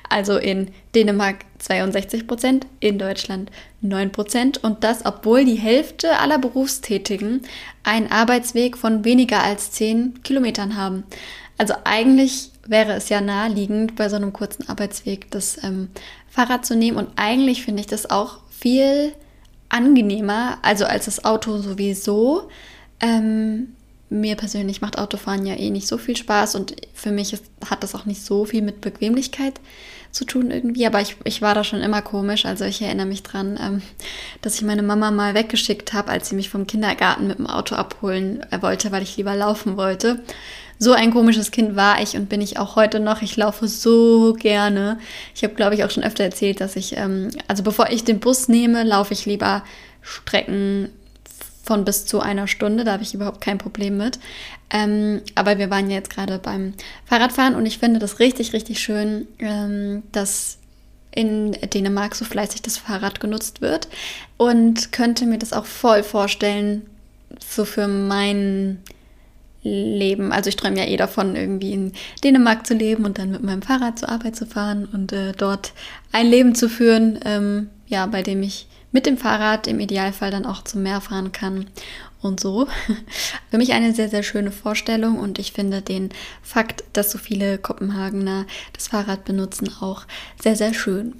Also 0.08 0.38
in 0.38 0.70
Dänemark 0.94 1.44
62 1.58 2.26
Prozent, 2.26 2.66
in 2.80 2.98
Deutschland 2.98 3.50
9 3.80 4.12
Prozent 4.12 4.62
und 4.62 4.84
das, 4.84 5.04
obwohl 5.04 5.44
die 5.44 5.56
Hälfte 5.56 6.18
aller 6.18 6.38
Berufstätigen 6.38 7.42
einen 7.82 8.10
Arbeitsweg 8.10 8.76
von 8.76 9.04
weniger 9.04 9.42
als 9.42 9.72
10 9.72 10.22
Kilometern 10.22 10.76
haben. 10.76 11.04
Also 11.58 11.74
eigentlich 11.84 12.50
wäre 12.66 12.92
es 12.92 13.08
ja 13.08 13.20
naheliegend, 13.20 13.96
bei 13.96 14.08
so 14.08 14.16
einem 14.16 14.32
kurzen 14.32 14.68
Arbeitsweg 14.68 15.30
das 15.30 15.62
ähm, 15.62 15.88
Fahrrad 16.28 16.66
zu 16.66 16.76
nehmen 16.76 16.98
und 16.98 17.10
eigentlich 17.16 17.62
finde 17.62 17.80
ich 17.80 17.86
das 17.86 18.10
auch 18.10 18.38
viel 18.50 19.12
angenehmer, 19.68 20.58
also 20.62 20.84
als 20.84 21.06
das 21.06 21.24
Auto 21.24 21.58
sowieso. 21.58 22.48
Ähm, 23.00 23.75
mir 24.08 24.36
persönlich 24.36 24.80
macht 24.80 24.98
Autofahren 24.98 25.46
ja 25.46 25.54
eh 25.54 25.70
nicht 25.70 25.88
so 25.88 25.98
viel 25.98 26.16
Spaß 26.16 26.54
und 26.54 26.76
für 26.94 27.10
mich 27.10 27.32
ist, 27.32 27.44
hat 27.68 27.82
das 27.82 27.94
auch 27.94 28.04
nicht 28.04 28.24
so 28.24 28.44
viel 28.44 28.62
mit 28.62 28.80
Bequemlichkeit 28.80 29.54
zu 30.12 30.24
tun 30.24 30.50
irgendwie. 30.50 30.86
Aber 30.86 31.00
ich, 31.00 31.16
ich 31.24 31.42
war 31.42 31.54
da 31.54 31.64
schon 31.64 31.80
immer 31.80 32.02
komisch. 32.02 32.46
Also 32.46 32.64
ich 32.64 32.80
erinnere 32.80 33.06
mich 33.06 33.22
dran, 33.22 33.58
ähm, 33.60 33.82
dass 34.42 34.54
ich 34.54 34.62
meine 34.62 34.82
Mama 34.82 35.10
mal 35.10 35.34
weggeschickt 35.34 35.92
habe, 35.92 36.10
als 36.10 36.28
sie 36.28 36.36
mich 36.36 36.48
vom 36.48 36.66
Kindergarten 36.66 37.26
mit 37.26 37.38
dem 37.38 37.46
Auto 37.46 37.74
abholen 37.74 38.44
äh, 38.50 38.62
wollte, 38.62 38.92
weil 38.92 39.02
ich 39.02 39.16
lieber 39.16 39.34
laufen 39.34 39.76
wollte. 39.76 40.22
So 40.78 40.92
ein 40.92 41.12
komisches 41.12 41.50
Kind 41.50 41.74
war 41.74 42.02
ich 42.02 42.16
und 42.16 42.28
bin 42.28 42.40
ich 42.40 42.58
auch 42.58 42.76
heute 42.76 43.00
noch. 43.00 43.22
Ich 43.22 43.36
laufe 43.36 43.66
so 43.66 44.34
gerne. 44.34 44.98
Ich 45.34 45.42
habe, 45.42 45.54
glaube 45.54 45.74
ich, 45.74 45.84
auch 45.84 45.90
schon 45.90 46.04
öfter 46.04 46.24
erzählt, 46.24 46.60
dass 46.60 46.76
ich, 46.76 46.96
ähm, 46.96 47.30
also 47.48 47.62
bevor 47.62 47.90
ich 47.90 48.04
den 48.04 48.20
Bus 48.20 48.48
nehme, 48.48 48.84
laufe 48.84 49.14
ich 49.14 49.26
lieber 49.26 49.64
Strecken 50.02 50.90
von 51.66 51.84
bis 51.84 52.06
zu 52.06 52.20
einer 52.20 52.46
Stunde. 52.46 52.84
Da 52.84 52.92
habe 52.92 53.02
ich 53.02 53.12
überhaupt 53.12 53.40
kein 53.40 53.58
Problem 53.58 53.96
mit. 53.96 54.18
Ähm, 54.70 55.20
aber 55.34 55.58
wir 55.58 55.68
waren 55.70 55.90
ja 55.90 55.96
jetzt 55.96 56.10
gerade 56.10 56.38
beim 56.38 56.74
Fahrradfahren 57.04 57.54
und 57.54 57.66
ich 57.66 57.78
finde 57.78 58.00
das 58.00 58.18
richtig, 58.20 58.52
richtig 58.52 58.80
schön, 58.80 59.26
ähm, 59.38 60.02
dass 60.12 60.58
in 61.14 61.52
Dänemark 61.52 62.14
so 62.14 62.24
fleißig 62.24 62.62
das 62.62 62.76
Fahrrad 62.78 63.20
genutzt 63.20 63.60
wird 63.60 63.88
und 64.36 64.92
könnte 64.92 65.26
mir 65.26 65.38
das 65.38 65.52
auch 65.52 65.64
voll 65.64 66.02
vorstellen, 66.02 66.82
so 67.40 67.64
für 67.64 67.88
mein 67.88 68.82
Leben. 69.62 70.30
Also 70.30 70.48
ich 70.48 70.56
träume 70.56 70.78
ja 70.78 70.84
eh 70.84 70.96
davon, 70.96 71.34
irgendwie 71.34 71.72
in 71.72 71.92
Dänemark 72.22 72.66
zu 72.66 72.74
leben 72.74 73.04
und 73.04 73.18
dann 73.18 73.30
mit 73.30 73.42
meinem 73.42 73.62
Fahrrad 73.62 73.98
zur 73.98 74.10
Arbeit 74.10 74.36
zu 74.36 74.46
fahren 74.46 74.86
und 74.92 75.12
äh, 75.12 75.32
dort 75.32 75.72
ein 76.12 76.26
Leben 76.26 76.54
zu 76.54 76.68
führen, 76.68 77.18
ähm, 77.24 77.70
ja, 77.88 78.06
bei 78.06 78.22
dem 78.22 78.42
ich 78.42 78.66
mit 78.92 79.06
dem 79.06 79.18
Fahrrad 79.18 79.66
im 79.66 79.80
Idealfall 79.80 80.30
dann 80.30 80.46
auch 80.46 80.62
zum 80.64 80.82
Meer 80.82 81.00
fahren 81.00 81.32
kann 81.32 81.66
und 82.22 82.40
so. 82.40 82.66
Für 83.50 83.58
mich 83.58 83.72
eine 83.72 83.94
sehr, 83.94 84.08
sehr 84.08 84.22
schöne 84.22 84.50
Vorstellung 84.50 85.18
und 85.18 85.38
ich 85.38 85.52
finde 85.52 85.82
den 85.82 86.10
Fakt, 86.42 86.84
dass 86.92 87.10
so 87.10 87.18
viele 87.18 87.58
Kopenhagener 87.58 88.46
das 88.72 88.88
Fahrrad 88.88 89.24
benutzen, 89.24 89.70
auch 89.80 90.04
sehr, 90.42 90.56
sehr 90.56 90.74
schön. 90.74 91.14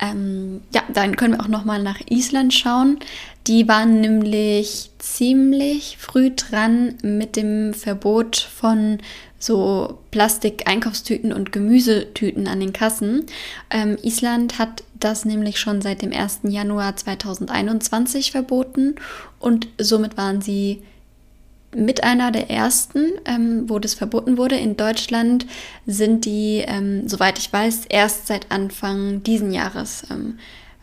Ähm, 0.00 0.62
ja, 0.74 0.82
dann 0.92 1.16
können 1.16 1.34
wir 1.34 1.40
auch 1.40 1.48
noch 1.48 1.64
mal 1.64 1.80
nach 1.80 2.00
Island 2.10 2.52
schauen. 2.52 2.98
Die 3.46 3.68
waren 3.68 4.00
nämlich 4.00 4.90
ziemlich 4.98 5.96
früh 5.98 6.32
dran 6.34 6.96
mit 7.02 7.36
dem 7.36 7.72
Verbot 7.72 8.36
von 8.36 8.98
so 9.42 9.98
Plastik-Einkaufstüten 10.12 11.32
und 11.32 11.50
Gemüsetüten 11.50 12.46
an 12.46 12.60
den 12.60 12.72
Kassen. 12.72 13.26
Ähm, 13.70 13.98
Island 14.02 14.60
hat 14.60 14.84
das 15.00 15.24
nämlich 15.24 15.58
schon 15.58 15.82
seit 15.82 16.00
dem 16.00 16.12
1. 16.12 16.40
Januar 16.44 16.94
2021 16.94 18.30
verboten 18.30 18.94
und 19.40 19.66
somit 19.78 20.16
waren 20.16 20.40
sie 20.40 20.82
mit 21.74 22.04
einer 22.04 22.30
der 22.30 22.50
ersten, 22.50 23.06
ähm, 23.24 23.68
wo 23.68 23.80
das 23.80 23.94
verboten 23.94 24.36
wurde. 24.36 24.56
In 24.56 24.76
Deutschland 24.76 25.46
sind 25.86 26.24
die, 26.24 26.62
ähm, 26.64 27.08
soweit 27.08 27.36
ich 27.38 27.52
weiß, 27.52 27.86
erst 27.88 28.28
seit 28.28 28.52
Anfang 28.52 29.24
diesen 29.24 29.52
Jahres 29.52 30.04
ähm, 30.08 30.38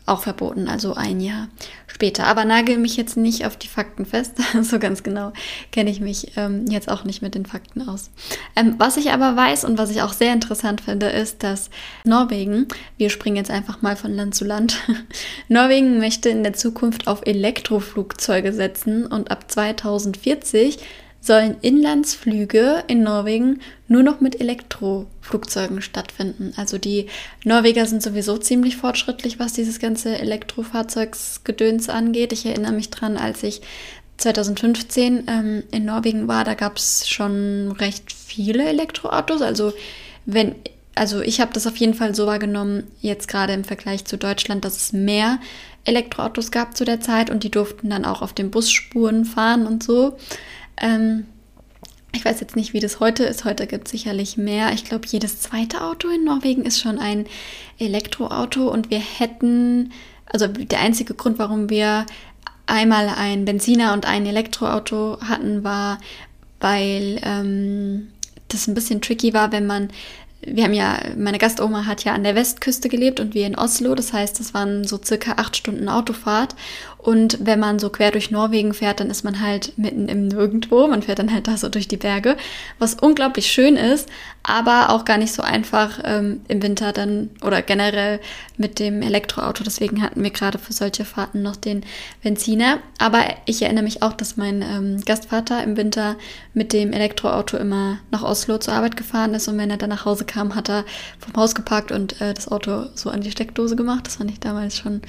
auch 0.10 0.24
verboten, 0.24 0.68
also 0.68 0.94
ein 0.94 1.20
Jahr 1.20 1.48
später. 1.88 2.26
Aber 2.26 2.46
nagel 2.46 2.78
mich 2.78 2.98
jetzt 2.98 3.18
nicht 3.18 3.46
auf 3.46 3.58
die 3.58 3.68
Fakten 3.68 4.06
fest. 4.06 4.34
so 4.62 4.80
ganz 4.80 5.04
genau 5.04 5.34
kenne 5.72 5.90
ich 5.90 6.00
mich 6.00 6.34
ähm, 6.38 6.66
jetzt 6.68 6.90
auch 6.90 7.04
nicht 7.04 7.22
mit 7.22 7.36
den 7.36 7.46
Fakten 7.46 7.88
aus. 7.88 8.10
Ähm, 8.56 8.76
was 8.78 8.98
ich 8.98 9.12
aber 9.12 9.36
weiß 9.36 9.66
und 9.66 9.78
was 9.78 9.92
ich 9.92 10.02
auch 10.02 10.14
sehr 10.14 10.34
interessant 10.34 10.82
finde, 10.82 11.08
ist, 11.08 11.44
dass 11.44 11.70
Norwegen, 12.04 12.68
wir 12.98 13.10
springen 13.10 13.38
jetzt 13.38 13.52
einfach 13.52 13.82
mal 13.82 13.96
von 13.96 14.14
Land 14.14 14.36
zu 14.36 14.46
Land, 14.46 14.78
Norwegen 15.48 16.00
möchte 16.00 16.30
in 16.30 16.44
der 16.44 16.54
Zukunft 16.54 17.08
auf 17.08 17.22
Elektroflugzeuge 17.26 18.54
setzen 18.54 19.06
und 19.06 19.32
ab 19.32 19.52
2040 19.52 20.80
sollen 21.22 21.58
Inlandsflüge 21.62 22.84
in 22.88 23.04
Norwegen 23.04 23.60
nur 23.88 24.04
noch 24.04 24.22
mit 24.22 24.40
Elektroflugzeugen 24.40 25.82
stattfinden. 25.82 26.54
Also 26.56 26.78
die 26.78 27.08
Norweger 27.44 27.86
sind 27.86 28.02
sowieso 28.02 28.38
ziemlich 28.38 28.78
fortschrittlich, 28.78 29.40
was 29.40 29.54
dieses 29.54 29.80
ganze 29.80 30.18
Elektrofahrzeugsgedöns 30.18 31.90
angeht. 31.90 32.32
Ich 32.32 32.46
erinnere 32.46 32.72
mich 32.72 32.90
dran, 32.90 33.18
als 33.18 33.44
ich 33.44 33.62
2015 34.18 35.26
ähm, 35.28 35.64
in 35.72 35.86
Norwegen 35.86 36.28
war, 36.28 36.44
da 36.44 36.54
gab 36.54 36.78
es 36.78 37.08
schon 37.08 37.72
recht 37.80 38.12
viele 38.12 38.66
Elektroautos. 38.66 39.42
Also 39.42 39.74
wenn 40.26 40.56
also 40.96 41.22
ich 41.22 41.40
habe 41.40 41.54
das 41.54 41.66
auf 41.66 41.78
jeden 41.78 41.94
Fall 41.94 42.14
so 42.14 42.28
wahrgenommen, 42.28 42.84
jetzt 43.00 43.30
gerade 43.30 43.54
im 43.54 43.64
Vergleich 43.64 44.04
zu 44.04 44.18
Deutschland, 44.18 44.66
dass 44.66 44.76
es 44.76 44.92
mehr 44.92 45.40
Elektroautos 45.86 46.52
gab 46.52 46.76
zu 46.76 46.84
der 46.84 47.00
Zeit 47.00 47.30
und 47.30 47.46
die 47.46 47.52
durften 47.52 47.90
dann 47.90 48.04
auch 48.04 48.22
auf 48.22 48.34
den 48.34 48.52
Busspuren 48.52 49.24
fahren 49.24 49.66
und 49.66 49.82
so. 49.82 50.18
Ähm, 50.80 51.26
ich 52.12 52.26
weiß 52.26 52.40
jetzt 52.40 52.56
nicht, 52.56 52.74
wie 52.74 52.80
das 52.80 53.00
heute 53.00 53.24
ist. 53.24 53.46
Heute 53.46 53.68
gibt 53.68 53.88
es 53.88 53.92
sicherlich 53.92 54.38
mehr. 54.38 54.74
Ich 54.74 54.84
glaube, 54.84 55.08
jedes 55.08 55.42
zweite 55.42 55.84
Auto 55.84 56.10
in 56.10 56.24
Norwegen 56.24 56.66
ist 56.66 56.80
schon 56.80 56.98
ein 56.98 57.28
Elektroauto 57.78 58.68
und 58.68 58.90
wir 58.90 59.00
hätten, 59.00 59.92
also 60.26 60.48
der 60.48 60.80
einzige 60.80 61.14
Grund, 61.14 61.38
warum 61.38 61.70
wir 61.70 62.06
einmal 62.66 63.10
ein 63.10 63.46
Benziner 63.46 63.94
und 63.94 64.06
ein 64.06 64.26
Elektroauto 64.26 65.20
hatten, 65.22 65.64
war, 65.64 66.00
weil 66.60 67.20
ähm, 67.24 68.10
das 68.48 68.68
ein 68.68 68.74
bisschen 68.74 69.02
tricky 69.02 69.34
war, 69.34 69.52
wenn 69.52 69.68
man 69.68 69.90
wir 70.42 70.64
haben 70.64 70.74
ja, 70.74 71.00
meine 71.18 71.38
Gastoma 71.38 71.86
hat 71.86 72.06
ja 72.06 72.14
an 72.14 72.24
der 72.24 72.36
Westküste 72.36 72.88
gelebt 72.88 73.20
und 73.20 73.34
wir 73.34 73.46
in 73.46 73.58
Oslo. 73.58 73.94
Das 73.94 74.14
heißt, 74.14 74.40
das 74.40 74.54
waren 74.54 74.86
so 74.86 75.00
circa 75.04 75.34
acht 75.34 75.58
Stunden 75.58 75.90
Autofahrt. 75.90 76.56
Und 77.10 77.40
wenn 77.42 77.60
man 77.60 77.80
so 77.80 77.90
quer 77.90 78.12
durch 78.12 78.30
Norwegen 78.30 78.72
fährt, 78.72 79.00
dann 79.00 79.10
ist 79.10 79.24
man 79.24 79.42
halt 79.42 79.76
mitten 79.80 80.08
im 80.08 80.28
Nirgendwo. 80.28 80.86
Man 80.86 81.02
fährt 81.02 81.18
dann 81.18 81.34
halt 81.34 81.48
da 81.48 81.58
so 81.58 81.68
durch 81.68 81.88
die 81.88 81.98
Berge, 81.98 82.38
was 82.78 82.94
unglaublich 82.94 83.48
schön 83.48 83.78
ist, 83.78 84.08
aber 84.44 84.92
auch 84.92 85.06
gar 85.06 85.18
nicht 85.18 85.34
so 85.34 85.42
einfach 85.42 86.00
ähm, 86.04 86.42
im 86.50 86.62
Winter 86.62 86.94
dann 86.94 87.32
oder 87.44 87.64
generell 87.64 88.20
mit 88.58 88.78
dem 88.78 89.02
Elektroauto. 89.02 89.64
Deswegen 89.64 90.04
hatten 90.04 90.22
wir 90.22 90.30
gerade 90.30 90.60
für 90.60 90.72
solche 90.72 91.04
Fahrten 91.04 91.42
noch 91.42 91.56
den 91.56 91.84
Benziner. 92.22 92.78
Aber 93.00 93.24
ich 93.46 93.64
erinnere 93.64 93.86
mich 93.86 94.04
auch, 94.04 94.14
dass 94.14 94.38
mein 94.38 94.62
ähm, 94.62 95.02
Gastvater 95.04 95.64
im 95.64 95.78
Winter 95.78 96.16
mit 96.54 96.74
dem 96.74 96.94
Elektroauto 96.94 97.58
immer 97.58 97.98
nach 98.12 98.22
Oslo 98.22 98.60
zur 98.60 98.76
Arbeit 98.76 98.98
gefahren 98.98 99.34
ist 99.34 99.48
und 99.48 99.58
wenn 99.58 99.72
er 99.72 99.78
dann 99.78 99.90
nach 99.90 100.06
Hause 100.06 100.26
kam, 100.26 100.54
hat 100.54 100.70
er 100.70 100.86
vom 101.18 101.34
Haus 101.42 101.56
geparkt 101.56 101.92
und 101.92 102.22
äh, 102.22 102.36
das 102.36 102.50
Auto 102.50 102.86
so 102.94 103.10
an 103.10 103.22
die 103.22 103.32
Steckdose 103.32 103.76
gemacht. 103.76 104.06
Das 104.06 104.18
fand 104.18 104.30
ich 104.30 104.40
damals 104.40 104.78
schon 104.78 105.02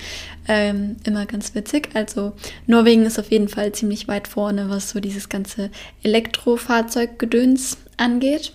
ähm, 0.48 0.96
immer 1.04 1.26
ganz 1.26 1.54
witzig. 1.54 1.89
Also 1.94 2.32
Norwegen 2.66 3.04
ist 3.04 3.18
auf 3.18 3.30
jeden 3.30 3.48
Fall 3.48 3.72
ziemlich 3.72 4.08
weit 4.08 4.28
vorne, 4.28 4.70
was 4.70 4.90
so 4.90 5.00
dieses 5.00 5.28
ganze 5.28 5.70
Elektrofahrzeuggedöns 6.02 7.78
angeht. 7.96 8.52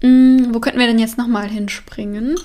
Hm, 0.00 0.54
wo 0.54 0.60
könnten 0.60 0.78
wir 0.78 0.86
denn 0.86 0.98
jetzt 0.98 1.18
nochmal 1.18 1.48
hinspringen? 1.48 2.36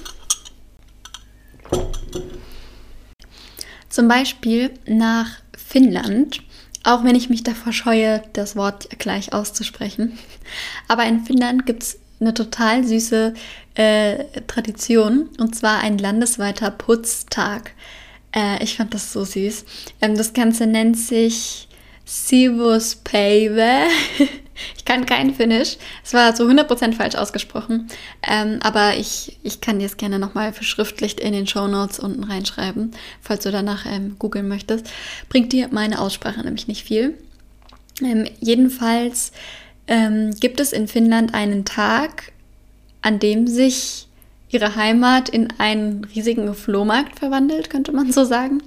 Zum 3.89 4.07
Beispiel 4.07 4.71
nach 4.87 5.29
Finnland, 5.55 6.41
auch 6.83 7.03
wenn 7.03 7.15
ich 7.15 7.29
mich 7.29 7.43
davor 7.43 7.71
scheue, 7.73 8.23
das 8.33 8.55
Wort 8.55 8.89
gleich 8.99 9.33
auszusprechen. 9.33 10.17
Aber 10.87 11.05
in 11.05 11.23
Finnland 11.25 11.65
gibt 11.65 11.83
es 11.83 11.99
eine 12.19 12.33
total 12.33 12.83
süße 12.83 13.33
äh, 13.75 14.41
Tradition 14.47 15.29
und 15.39 15.55
zwar 15.55 15.79
ein 15.79 15.97
landesweiter 15.97 16.71
Putztag. 16.71 17.71
Äh, 18.35 18.63
ich 18.63 18.77
fand 18.77 18.93
das 18.93 19.13
so 19.13 19.23
süß. 19.23 19.65
Ähm, 20.01 20.17
das 20.17 20.33
Ganze 20.33 20.67
nennt 20.67 20.97
sich 20.97 21.67
Sivus 22.05 22.95
Pave. 22.95 23.87
ich 24.77 24.85
kann 24.85 25.05
kein 25.05 25.33
Finnisch. 25.33 25.77
Es 26.03 26.13
war 26.13 26.35
so 26.35 26.45
100% 26.45 26.93
falsch 26.93 27.15
ausgesprochen. 27.15 27.87
Ähm, 28.27 28.59
aber 28.61 28.97
ich, 28.97 29.37
ich 29.43 29.61
kann 29.61 29.79
dir 29.79 29.85
es 29.85 29.97
gerne 29.97 30.19
nochmal 30.19 30.53
verschriftlicht 30.53 31.19
in 31.19 31.33
den 31.33 31.47
Show 31.47 31.67
Notes 31.67 31.99
unten 31.99 32.23
reinschreiben, 32.23 32.91
falls 33.21 33.43
du 33.43 33.51
danach 33.51 33.85
ähm, 33.85 34.17
googeln 34.19 34.47
möchtest. 34.47 34.89
Bringt 35.29 35.53
dir 35.53 35.69
meine 35.71 35.99
Aussprache 35.99 36.41
nämlich 36.41 36.67
nicht 36.67 36.83
viel. 36.83 37.17
Ähm, 38.01 38.25
jedenfalls 38.39 39.31
ähm, 39.87 40.31
gibt 40.39 40.59
es 40.59 40.73
in 40.73 40.87
Finnland 40.87 41.33
einen 41.33 41.65
Tag, 41.65 42.31
an 43.01 43.19
dem 43.19 43.47
sich 43.47 44.07
ihre 44.53 44.75
Heimat 44.75 45.29
in 45.29 45.49
einen 45.57 46.05
riesigen 46.05 46.53
Flohmarkt 46.53 47.19
verwandelt, 47.19 47.69
könnte 47.69 47.91
man 47.91 48.11
so 48.11 48.23
sagen. 48.23 48.61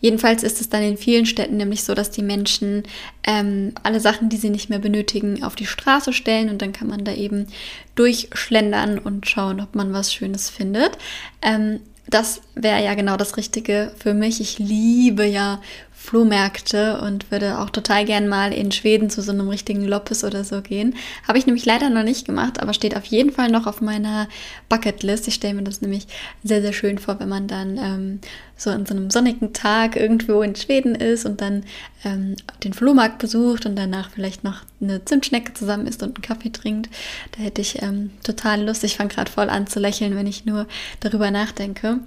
Jedenfalls 0.00 0.42
ist 0.42 0.60
es 0.60 0.68
dann 0.68 0.82
in 0.82 0.96
vielen 0.96 1.26
Städten 1.26 1.56
nämlich 1.56 1.84
so, 1.84 1.94
dass 1.94 2.10
die 2.10 2.22
Menschen 2.22 2.82
ähm, 3.26 3.72
alle 3.82 4.00
Sachen, 4.00 4.28
die 4.28 4.36
sie 4.36 4.50
nicht 4.50 4.70
mehr 4.70 4.78
benötigen, 4.78 5.42
auf 5.42 5.54
die 5.54 5.66
Straße 5.66 6.12
stellen 6.12 6.50
und 6.50 6.62
dann 6.62 6.72
kann 6.72 6.88
man 6.88 7.04
da 7.04 7.12
eben 7.12 7.46
durchschlendern 7.94 8.98
und 8.98 9.28
schauen, 9.28 9.60
ob 9.60 9.74
man 9.74 9.92
was 9.92 10.12
Schönes 10.12 10.50
findet. 10.50 10.98
Ähm, 11.42 11.80
das 12.08 12.40
wäre 12.54 12.82
ja 12.82 12.94
genau 12.94 13.16
das 13.16 13.36
Richtige 13.36 13.92
für 13.98 14.14
mich. 14.14 14.40
Ich 14.40 14.58
liebe 14.58 15.26
ja 15.26 15.60
Flohmärkte 16.00 17.00
und 17.00 17.30
würde 17.30 17.58
auch 17.58 17.70
total 17.70 18.04
gern 18.04 18.28
mal 18.28 18.54
in 18.54 18.70
Schweden 18.70 19.10
zu 19.10 19.20
so 19.20 19.32
einem 19.32 19.48
richtigen 19.48 19.84
Loppes 19.84 20.22
oder 20.22 20.44
so 20.44 20.62
gehen. 20.62 20.94
Habe 21.26 21.38
ich 21.38 21.46
nämlich 21.46 21.66
leider 21.66 21.90
noch 21.90 22.04
nicht 22.04 22.24
gemacht, 22.24 22.62
aber 22.62 22.72
steht 22.72 22.96
auf 22.96 23.04
jeden 23.06 23.32
Fall 23.32 23.50
noch 23.50 23.66
auf 23.66 23.80
meiner 23.80 24.28
Bucketlist. 24.68 25.26
Ich 25.28 25.34
stelle 25.34 25.54
mir 25.54 25.64
das 25.64 25.82
nämlich 25.82 26.06
sehr, 26.44 26.62
sehr 26.62 26.72
schön 26.72 26.98
vor, 26.98 27.18
wenn 27.18 27.28
man 27.28 27.48
dann 27.48 27.76
ähm, 27.76 28.20
so 28.56 28.70
an 28.70 28.86
so 28.86 28.94
einem 28.94 29.10
sonnigen 29.10 29.52
Tag 29.52 29.96
irgendwo 29.96 30.40
in 30.42 30.54
Schweden 30.54 30.94
ist 30.94 31.26
und 31.26 31.40
dann 31.40 31.64
ähm, 32.04 32.36
den 32.62 32.74
Flohmarkt 32.74 33.18
besucht 33.18 33.66
und 33.66 33.76
danach 33.76 34.10
vielleicht 34.10 34.44
noch 34.44 34.62
eine 34.80 35.04
Zimtschnecke 35.04 35.52
zusammen 35.52 35.86
isst 35.86 36.02
und 36.02 36.16
einen 36.16 36.22
Kaffee 36.22 36.50
trinkt. 36.50 36.88
Da 37.32 37.42
hätte 37.42 37.60
ich 37.60 37.82
ähm, 37.82 38.12
total 38.22 38.64
Lust. 38.64 38.84
Ich 38.84 38.96
fange 38.96 39.10
gerade 39.10 39.30
voll 39.30 39.50
an 39.50 39.66
zu 39.66 39.80
lächeln, 39.80 40.14
wenn 40.16 40.28
ich 40.28 40.46
nur 40.46 40.66
darüber 41.00 41.30
nachdenke. 41.30 41.98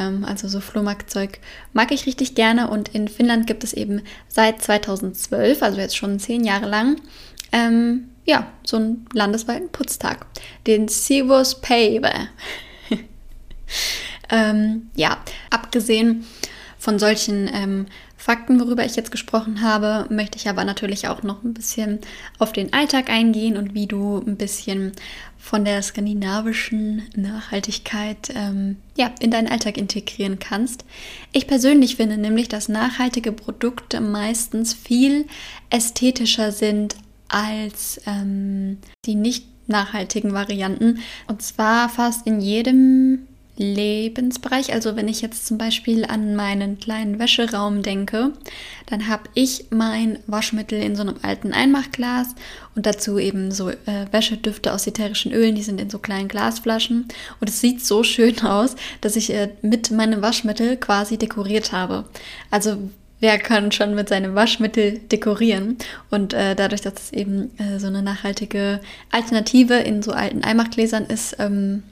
Ähm, 0.00 0.24
also 0.24 0.48
so 0.48 0.60
Flohmarktzeug 0.60 1.38
mag 1.72 1.92
ich 1.92 2.06
richtig 2.06 2.34
gerne 2.34 2.70
und 2.70 2.88
in 2.88 3.06
Finnland 3.06 3.46
gibt 3.46 3.62
es 3.62 3.72
eben 3.72 4.02
seit 4.26 4.62
2012, 4.62 5.62
also 5.62 5.78
jetzt 5.78 5.96
schon 5.96 6.18
zehn 6.18 6.44
Jahre 6.44 6.66
lang, 6.66 6.96
ähm, 7.52 8.08
ja, 8.24 8.50
so 8.64 8.78
einen 8.78 9.06
landesweiten 9.12 9.68
Putztag, 9.68 10.26
den 10.66 10.88
Sivos 10.88 11.60
Päive. 11.60 12.10
ähm, 14.30 14.90
ja, 14.96 15.18
abgesehen 15.50 16.26
von 16.78 16.98
solchen 16.98 17.48
ähm, 17.52 17.86
Fakten, 18.20 18.60
worüber 18.60 18.84
ich 18.84 18.96
jetzt 18.96 19.10
gesprochen 19.10 19.62
habe, 19.62 20.04
möchte 20.14 20.36
ich 20.36 20.46
aber 20.50 20.62
natürlich 20.66 21.08
auch 21.08 21.22
noch 21.22 21.42
ein 21.42 21.54
bisschen 21.54 22.00
auf 22.38 22.52
den 22.52 22.70
Alltag 22.74 23.08
eingehen 23.08 23.56
und 23.56 23.72
wie 23.72 23.86
du 23.86 24.18
ein 24.18 24.36
bisschen 24.36 24.92
von 25.38 25.64
der 25.64 25.80
skandinavischen 25.80 27.08
Nachhaltigkeit 27.16 28.28
ähm, 28.34 28.76
ja, 28.94 29.10
in 29.20 29.30
deinen 29.30 29.48
Alltag 29.48 29.78
integrieren 29.78 30.38
kannst. 30.38 30.84
Ich 31.32 31.46
persönlich 31.46 31.96
finde 31.96 32.18
nämlich, 32.18 32.48
dass 32.48 32.68
nachhaltige 32.68 33.32
Produkte 33.32 34.02
meistens 34.02 34.74
viel 34.74 35.26
ästhetischer 35.70 36.52
sind 36.52 36.96
als 37.28 38.02
ähm, 38.04 38.76
die 39.06 39.14
nicht 39.14 39.46
nachhaltigen 39.66 40.34
Varianten. 40.34 40.98
Und 41.26 41.40
zwar 41.40 41.88
fast 41.88 42.26
in 42.26 42.42
jedem 42.42 43.28
Lebensbereich. 43.60 44.72
Also 44.72 44.96
wenn 44.96 45.06
ich 45.06 45.20
jetzt 45.20 45.46
zum 45.46 45.58
Beispiel 45.58 46.06
an 46.06 46.34
meinen 46.34 46.78
kleinen 46.80 47.18
Wäscheraum 47.18 47.82
denke, 47.82 48.32
dann 48.86 49.06
habe 49.06 49.24
ich 49.34 49.66
mein 49.70 50.18
Waschmittel 50.26 50.82
in 50.82 50.96
so 50.96 51.02
einem 51.02 51.16
alten 51.20 51.52
Einmachglas 51.52 52.34
und 52.74 52.86
dazu 52.86 53.18
eben 53.18 53.52
so 53.52 53.68
äh, 53.68 54.06
Wäschedüfte 54.10 54.72
aus 54.72 54.86
ätherischen 54.86 55.32
Ölen, 55.32 55.54
die 55.54 55.62
sind 55.62 55.78
in 55.78 55.90
so 55.90 55.98
kleinen 55.98 56.28
Glasflaschen 56.28 57.06
und 57.40 57.50
es 57.50 57.60
sieht 57.60 57.84
so 57.84 58.02
schön 58.02 58.40
aus, 58.42 58.76
dass 59.02 59.16
ich 59.16 59.30
äh, 59.32 59.50
mit 59.60 59.90
meinem 59.90 60.22
Waschmittel 60.22 60.78
quasi 60.78 61.18
dekoriert 61.18 61.72
habe. 61.72 62.06
Also 62.50 62.78
wer 63.20 63.38
kann 63.38 63.72
schon 63.72 63.94
mit 63.94 64.08
seinem 64.08 64.34
Waschmittel 64.34 65.00
dekorieren? 65.00 65.76
Und 66.10 66.32
äh, 66.32 66.56
dadurch, 66.56 66.80
dass 66.80 66.94
es 66.94 67.12
eben 67.12 67.50
äh, 67.58 67.78
so 67.78 67.88
eine 67.88 68.02
nachhaltige 68.02 68.80
Alternative 69.10 69.74
in 69.74 70.02
so 70.02 70.12
alten 70.12 70.44
Einmachgläsern 70.44 71.04
ist, 71.04 71.36
ähm, 71.38 71.82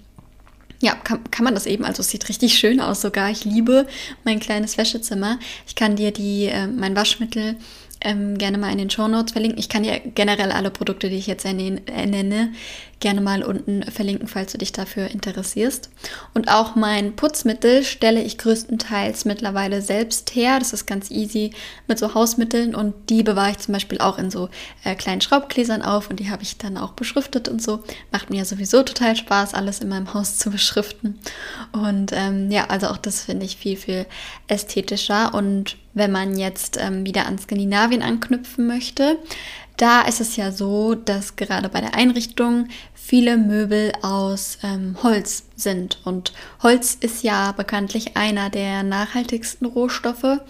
ja, 0.80 0.94
kann, 0.94 1.28
kann 1.30 1.44
man 1.44 1.54
das 1.54 1.66
eben. 1.66 1.84
Also 1.84 2.00
es 2.00 2.10
sieht 2.10 2.28
richtig 2.28 2.58
schön 2.58 2.80
aus 2.80 3.00
sogar. 3.00 3.30
Ich 3.30 3.44
liebe 3.44 3.86
mein 4.24 4.40
kleines 4.40 4.78
Wäschezimmer. 4.78 5.38
Ich 5.66 5.74
kann 5.74 5.96
dir 5.96 6.12
die, 6.12 6.46
äh, 6.46 6.66
mein 6.66 6.94
Waschmittel 6.94 7.56
ähm, 8.00 8.38
gerne 8.38 8.58
mal 8.58 8.70
in 8.70 8.78
den 8.78 8.90
Show 8.90 9.08
Notes 9.08 9.32
verlinken. 9.32 9.58
Ich 9.58 9.68
kann 9.68 9.82
dir 9.82 10.00
generell 10.14 10.52
alle 10.52 10.70
Produkte, 10.70 11.10
die 11.10 11.16
ich 11.16 11.26
jetzt 11.26 11.44
nenne, 11.44 12.52
gerne 13.00 13.20
mal 13.20 13.42
unten 13.42 13.82
verlinken, 13.84 14.28
falls 14.28 14.52
du 14.52 14.58
dich 14.58 14.72
dafür 14.72 15.08
interessierst. 15.08 15.90
Und 16.34 16.48
auch 16.48 16.74
mein 16.74 17.14
Putzmittel 17.14 17.84
stelle 17.84 18.22
ich 18.22 18.38
größtenteils 18.38 19.24
mittlerweile 19.24 19.82
selbst 19.82 20.34
her. 20.34 20.58
Das 20.58 20.72
ist 20.72 20.86
ganz 20.86 21.10
easy 21.10 21.52
mit 21.86 21.98
so 21.98 22.14
Hausmitteln 22.14 22.74
und 22.74 22.94
die 23.10 23.22
bewahre 23.22 23.52
ich 23.52 23.58
zum 23.58 23.72
Beispiel 23.72 23.98
auch 23.98 24.18
in 24.18 24.30
so 24.30 24.48
äh, 24.84 24.94
kleinen 24.94 25.20
Schraubgläsern 25.20 25.82
auf 25.82 26.10
und 26.10 26.18
die 26.18 26.30
habe 26.30 26.42
ich 26.42 26.58
dann 26.58 26.76
auch 26.76 26.92
beschriftet 26.92 27.48
und 27.48 27.62
so. 27.62 27.84
Macht 28.10 28.30
mir 28.30 28.38
ja 28.38 28.44
sowieso 28.44 28.82
total 28.82 29.14
Spaß, 29.14 29.54
alles 29.54 29.80
in 29.80 29.88
meinem 29.88 30.12
Haus 30.14 30.38
zu 30.38 30.50
beschriften. 30.50 31.18
Und 31.72 32.12
ähm, 32.12 32.50
ja, 32.50 32.66
also 32.66 32.88
auch 32.88 32.98
das 32.98 33.22
finde 33.22 33.46
ich 33.46 33.56
viel, 33.56 33.76
viel 33.76 34.06
ästhetischer. 34.48 35.34
Und 35.34 35.76
wenn 35.94 36.12
man 36.12 36.36
jetzt 36.36 36.78
ähm, 36.80 37.04
wieder 37.04 37.26
an 37.26 37.38
Skandinavien 37.38 38.02
anknüpfen 38.02 38.66
möchte, 38.66 39.18
da 39.78 40.02
ist 40.02 40.20
es 40.20 40.36
ja 40.36 40.52
so, 40.52 40.94
dass 40.94 41.36
gerade 41.36 41.68
bei 41.68 41.80
der 41.80 41.94
Einrichtung 41.94 42.68
viele 42.94 43.38
Möbel 43.38 43.92
aus 44.02 44.58
ähm, 44.62 44.96
Holz 45.02 45.44
sind. 45.56 46.00
Und 46.04 46.32
Holz 46.62 46.96
ist 47.00 47.22
ja 47.22 47.52
bekanntlich 47.52 48.16
einer 48.16 48.50
der 48.50 48.82
nachhaltigsten 48.82 49.66
Rohstoffe, 49.66 50.40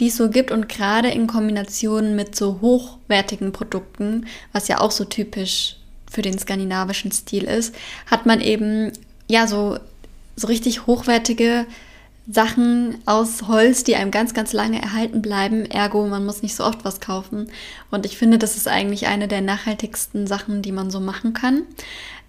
die 0.00 0.08
es 0.08 0.16
so 0.16 0.30
gibt. 0.30 0.50
Und 0.50 0.68
gerade 0.68 1.08
in 1.10 1.26
Kombination 1.26 2.16
mit 2.16 2.34
so 2.34 2.60
hochwertigen 2.62 3.52
Produkten, 3.52 4.26
was 4.52 4.66
ja 4.66 4.80
auch 4.80 4.90
so 4.90 5.04
typisch 5.04 5.76
für 6.10 6.22
den 6.22 6.38
skandinavischen 6.38 7.12
Stil 7.12 7.44
ist, 7.44 7.74
hat 8.06 8.26
man 8.26 8.40
eben 8.40 8.92
ja 9.28 9.46
so, 9.46 9.78
so 10.36 10.46
richtig 10.46 10.86
hochwertige 10.86 11.66
Sachen 12.30 12.98
aus 13.06 13.48
Holz, 13.48 13.82
die 13.82 13.96
einem 13.96 14.10
ganz, 14.10 14.34
ganz 14.34 14.52
lange 14.52 14.80
erhalten 14.80 15.20
bleiben. 15.20 15.64
Ergo, 15.64 16.06
man 16.06 16.24
muss 16.24 16.42
nicht 16.42 16.54
so 16.54 16.64
oft 16.64 16.84
was 16.84 17.00
kaufen. 17.00 17.50
Und 17.90 18.06
ich 18.06 18.16
finde, 18.16 18.38
das 18.38 18.56
ist 18.56 18.68
eigentlich 18.68 19.08
eine 19.08 19.26
der 19.26 19.40
nachhaltigsten 19.40 20.26
Sachen, 20.26 20.62
die 20.62 20.72
man 20.72 20.90
so 20.90 21.00
machen 21.00 21.32
kann. 21.32 21.62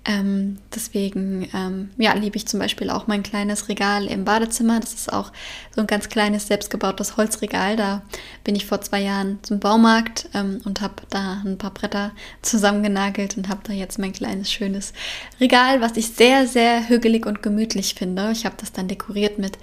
Ähm, 0.04 0.58
deswegen 0.74 1.48
ähm, 1.54 1.92
ja, 1.98 2.14
liebe 2.14 2.36
ich 2.36 2.48
zum 2.48 2.60
Beispiel 2.60 2.90
auch 2.90 3.06
mein 3.06 3.22
kleines 3.22 3.70
Regal 3.70 4.08
im 4.08 4.26
Badezimmer. 4.26 4.80
Das 4.80 4.96
ist 4.96 5.14
auch 5.14 5.32
so 5.76 5.82
ein 5.82 5.88
ganz 5.88 6.10
kleines, 6.10 6.48
selbstgebautes 6.48 7.18
Holzregal. 7.18 7.76
Da 7.76 8.02
bin 8.44 8.56
ich 8.56 8.66
vor 8.66 8.82
zwei 8.82 9.02
Jahren 9.02 9.38
zum 9.44 9.60
Baumarkt 9.60 10.28
ähm, 10.34 10.60
und 10.66 10.82
habe 10.82 10.96
da 11.12 11.44
ein 11.46 11.60
paar 11.60 11.72
Bretter 11.72 12.12
zusammengenagelt 12.42 13.38
und 13.38 13.48
habe 13.48 13.62
da 13.64 13.74
jetzt 13.74 14.00
mein 14.00 14.14
kleines, 14.14 14.52
schönes 14.52 14.94
Regal, 15.40 15.82
was 15.82 15.96
ich 15.98 16.08
sehr, 16.08 16.48
sehr 16.48 16.90
hügelig 16.90 17.28
und 17.28 17.44
gemütlich 17.44 17.94
finde. 17.94 18.32
Ich 18.32 18.46
habe 18.46 18.56
das 18.58 18.72
dann 18.72 18.88
dekoriert 18.88 19.38
mit 19.38 19.60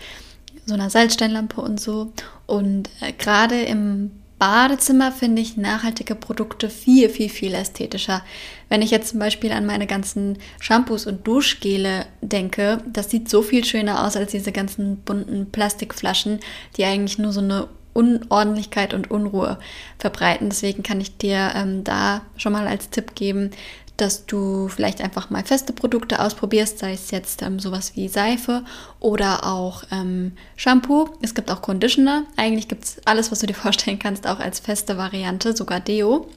so 0.68 0.74
einer 0.74 0.90
Salzsteinlampe 0.90 1.60
und 1.60 1.80
so. 1.80 2.12
Und 2.46 2.88
äh, 3.00 3.12
gerade 3.12 3.62
im 3.62 4.10
Badezimmer 4.38 5.10
finde 5.10 5.42
ich 5.42 5.56
nachhaltige 5.56 6.14
Produkte 6.14 6.70
viel, 6.70 7.08
viel, 7.08 7.28
viel 7.28 7.54
ästhetischer. 7.54 8.22
Wenn 8.68 8.82
ich 8.82 8.90
jetzt 8.90 9.10
zum 9.10 9.18
Beispiel 9.18 9.50
an 9.50 9.66
meine 9.66 9.86
ganzen 9.86 10.38
Shampoos 10.60 11.06
und 11.06 11.26
Duschgele 11.26 12.06
denke, 12.20 12.78
das 12.86 13.10
sieht 13.10 13.28
so 13.28 13.42
viel 13.42 13.64
schöner 13.64 14.06
aus 14.06 14.16
als 14.16 14.30
diese 14.30 14.52
ganzen 14.52 14.98
bunten 14.98 15.50
Plastikflaschen, 15.50 16.38
die 16.76 16.84
eigentlich 16.84 17.18
nur 17.18 17.32
so 17.32 17.40
eine 17.40 17.68
Unordentlichkeit 17.94 18.94
und 18.94 19.10
Unruhe 19.10 19.58
verbreiten. 19.98 20.50
Deswegen 20.50 20.84
kann 20.84 21.00
ich 21.00 21.16
dir 21.16 21.52
ähm, 21.56 21.82
da 21.82 22.22
schon 22.36 22.52
mal 22.52 22.68
als 22.68 22.90
Tipp 22.90 23.16
geben, 23.16 23.50
dass 23.98 24.26
du 24.26 24.68
vielleicht 24.68 25.00
einfach 25.00 25.28
mal 25.28 25.44
feste 25.44 25.72
Produkte 25.72 26.20
ausprobierst, 26.20 26.78
sei 26.78 26.92
es 26.92 27.10
jetzt 27.10 27.42
ähm, 27.42 27.58
sowas 27.58 27.92
wie 27.94 28.08
Seife 28.08 28.64
oder 29.00 29.44
auch 29.44 29.82
ähm, 29.90 30.32
Shampoo. 30.56 31.10
Es 31.20 31.34
gibt 31.34 31.50
auch 31.50 31.60
Conditioner. 31.60 32.24
Eigentlich 32.36 32.68
gibt 32.68 32.84
es 32.84 33.00
alles, 33.04 33.30
was 33.30 33.40
du 33.40 33.46
dir 33.46 33.54
vorstellen 33.54 33.98
kannst, 33.98 34.26
auch 34.26 34.38
als 34.38 34.60
feste 34.60 34.96
Variante, 34.96 35.54
sogar 35.56 35.80
Deo. 35.80 36.28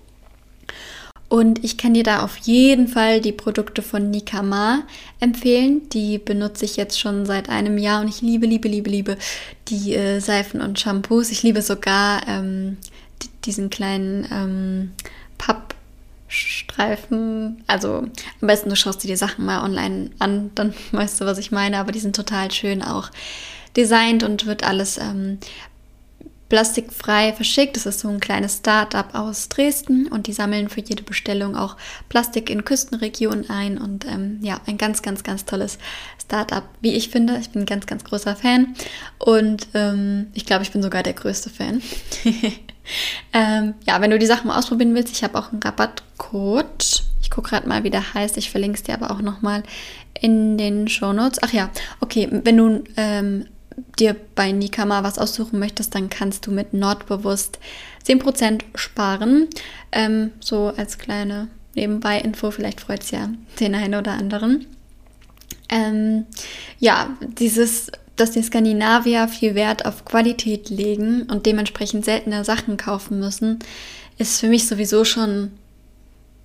Und 1.30 1.64
ich 1.64 1.78
kann 1.78 1.94
dir 1.94 2.04
da 2.04 2.24
auf 2.24 2.36
jeden 2.38 2.90
Fall 2.90 3.22
die 3.22 3.32
Produkte 3.32 3.82
von 3.82 4.12
Nikama 4.12 4.84
empfehlen. 5.22 5.88
Die 5.90 6.18
benutze 6.18 6.66
ich 6.66 6.76
jetzt 6.76 7.00
schon 7.00 7.26
seit 7.26 7.48
einem 7.48 7.78
Jahr 7.78 8.02
und 8.02 8.10
ich 8.10 8.22
liebe, 8.22 8.46
liebe, 8.46 8.68
liebe, 8.68 8.90
liebe 8.90 9.18
die 9.70 9.96
äh, 9.96 10.20
Seifen 10.20 10.60
und 10.60 10.78
Shampoos. 10.78 11.32
Ich 11.32 11.42
liebe 11.42 11.62
sogar 11.62 12.28
ähm, 12.28 12.78
diesen 13.46 13.70
kleinen 13.70 14.28
ähm, 14.30 14.92
Papp 15.38 15.76
Streifen. 16.32 17.64
Also 17.68 18.08
am 18.42 18.48
besten 18.48 18.70
du 18.70 18.76
schaust 18.76 19.04
dir 19.04 19.08
die 19.08 19.16
Sachen 19.16 19.46
mal 19.46 19.64
online 19.64 20.12
an, 20.20 20.52
dann 20.56 20.74
weißt 20.92 21.22
du, 21.22 21.26
was 21.26 21.38
ich 21.38 21.52
meine. 21.52 21.78
Aber 21.78 21.92
die 21.92 22.00
sind 22.00 22.16
total 22.16 22.52
schön 22.52 22.82
auch 22.82 23.10
designt 23.76 24.24
und 24.24 24.46
wird 24.46 24.64
alles 24.64 24.98
ähm, 24.98 25.40
plastikfrei 26.52 27.32
verschickt. 27.32 27.78
Das 27.78 27.86
ist 27.86 28.02
so 28.02 28.10
ein 28.10 28.20
kleines 28.20 28.58
Start-up 28.58 29.16
aus 29.16 29.48
Dresden 29.48 30.08
und 30.08 30.28
die 30.28 30.34
sammeln 30.34 30.68
für 30.68 30.82
jede 30.82 31.02
Bestellung 31.02 31.56
auch 31.56 31.78
Plastik 32.10 32.50
in 32.50 32.66
Küstenregionen 32.66 33.50
ein 33.50 33.78
und 33.78 34.06
ähm, 34.06 34.40
ja, 34.42 34.60
ein 34.68 34.78
ganz, 34.78 35.02
ganz, 35.02 35.24
ganz 35.24 35.46
tolles 35.46 35.78
Start-up, 36.22 36.66
wie 36.82 36.94
ich 36.94 37.10
finde. 37.10 37.38
Ich 37.40 37.52
bin 37.52 37.62
ein 37.62 37.66
ganz, 37.66 37.86
ganz 37.86 38.04
großer 38.04 38.36
Fan 38.36 38.76
und 39.18 39.70
ähm, 39.74 40.28
ich 40.34 40.46
glaube, 40.46 40.64
ich 40.64 40.72
bin 40.72 40.84
sogar 40.84 41.04
der 41.04 41.14
größte 41.14 41.50
Fan. 41.50 41.82
ähm, 43.34 43.74
ja, 43.88 44.02
wenn 44.02 44.12
du 44.12 44.20
die 44.20 44.26
Sachen 44.26 44.48
mal 44.48 44.60
ausprobieren 44.60 44.94
willst, 44.94 45.14
ich 45.14 45.24
habe 45.24 45.40
auch 45.40 45.52
einen 45.52 45.62
Rabattcode. 46.22 47.04
Ich 47.22 47.30
gucke 47.30 47.50
gerade 47.50 47.68
mal, 47.68 47.84
wie 47.84 47.90
der 47.90 48.14
heißt. 48.14 48.38
Ich 48.38 48.52
verlinke 48.52 48.78
es 48.78 48.84
dir 48.84 48.94
aber 48.94 49.12
auch 49.12 49.22
nochmal 49.22 49.64
in 50.20 50.58
den 50.58 50.88
Show 50.88 51.14
Notes. 51.14 51.40
Ach 51.42 51.54
ja, 51.54 51.70
okay, 52.00 52.28
wenn 52.32 52.58
du 52.58 52.84
ähm, 52.98 53.46
dir 54.00 54.16
bei 54.36 54.52
Nikama 54.52 55.04
was 55.04 55.18
aussuchen 55.18 55.60
möchtest, 55.60 55.96
dann 55.96 56.10
kannst 56.10 56.48
du 56.48 56.52
mit 56.52 56.74
Nordbewusst 56.74 57.60
10% 58.06 58.62
sparen. 58.76 59.48
Ähm, 59.92 60.32
so 60.40 60.74
als 60.76 60.98
kleine 60.98 61.48
Nebenbei-Info, 61.76 62.52
vielleicht 62.52 62.82
freut 62.82 63.02
es 63.02 63.12
ja 63.12 63.30
den 63.60 63.76
einen 63.76 63.96
oder 63.96 64.14
anderen. 64.14 64.66
Ähm, 65.70 66.26
ja, 66.80 67.10
dieses 67.40 67.92
dass 68.18 68.32
die 68.32 68.44
Skandinavier 68.44 69.28
viel 69.28 69.56
Wert 69.56 69.86
auf 69.86 70.06
Qualität 70.06 70.70
legen 70.70 71.24
und 71.24 71.48
dementsprechend 71.48 72.06
seltene 72.06 72.44
Sachen 72.44 72.78
kaufen 72.78 73.20
müssen, 73.20 73.58
ist 74.20 74.40
für 74.40 74.48
mich 74.48 74.68
sowieso 74.68 75.06
schon 75.06 75.52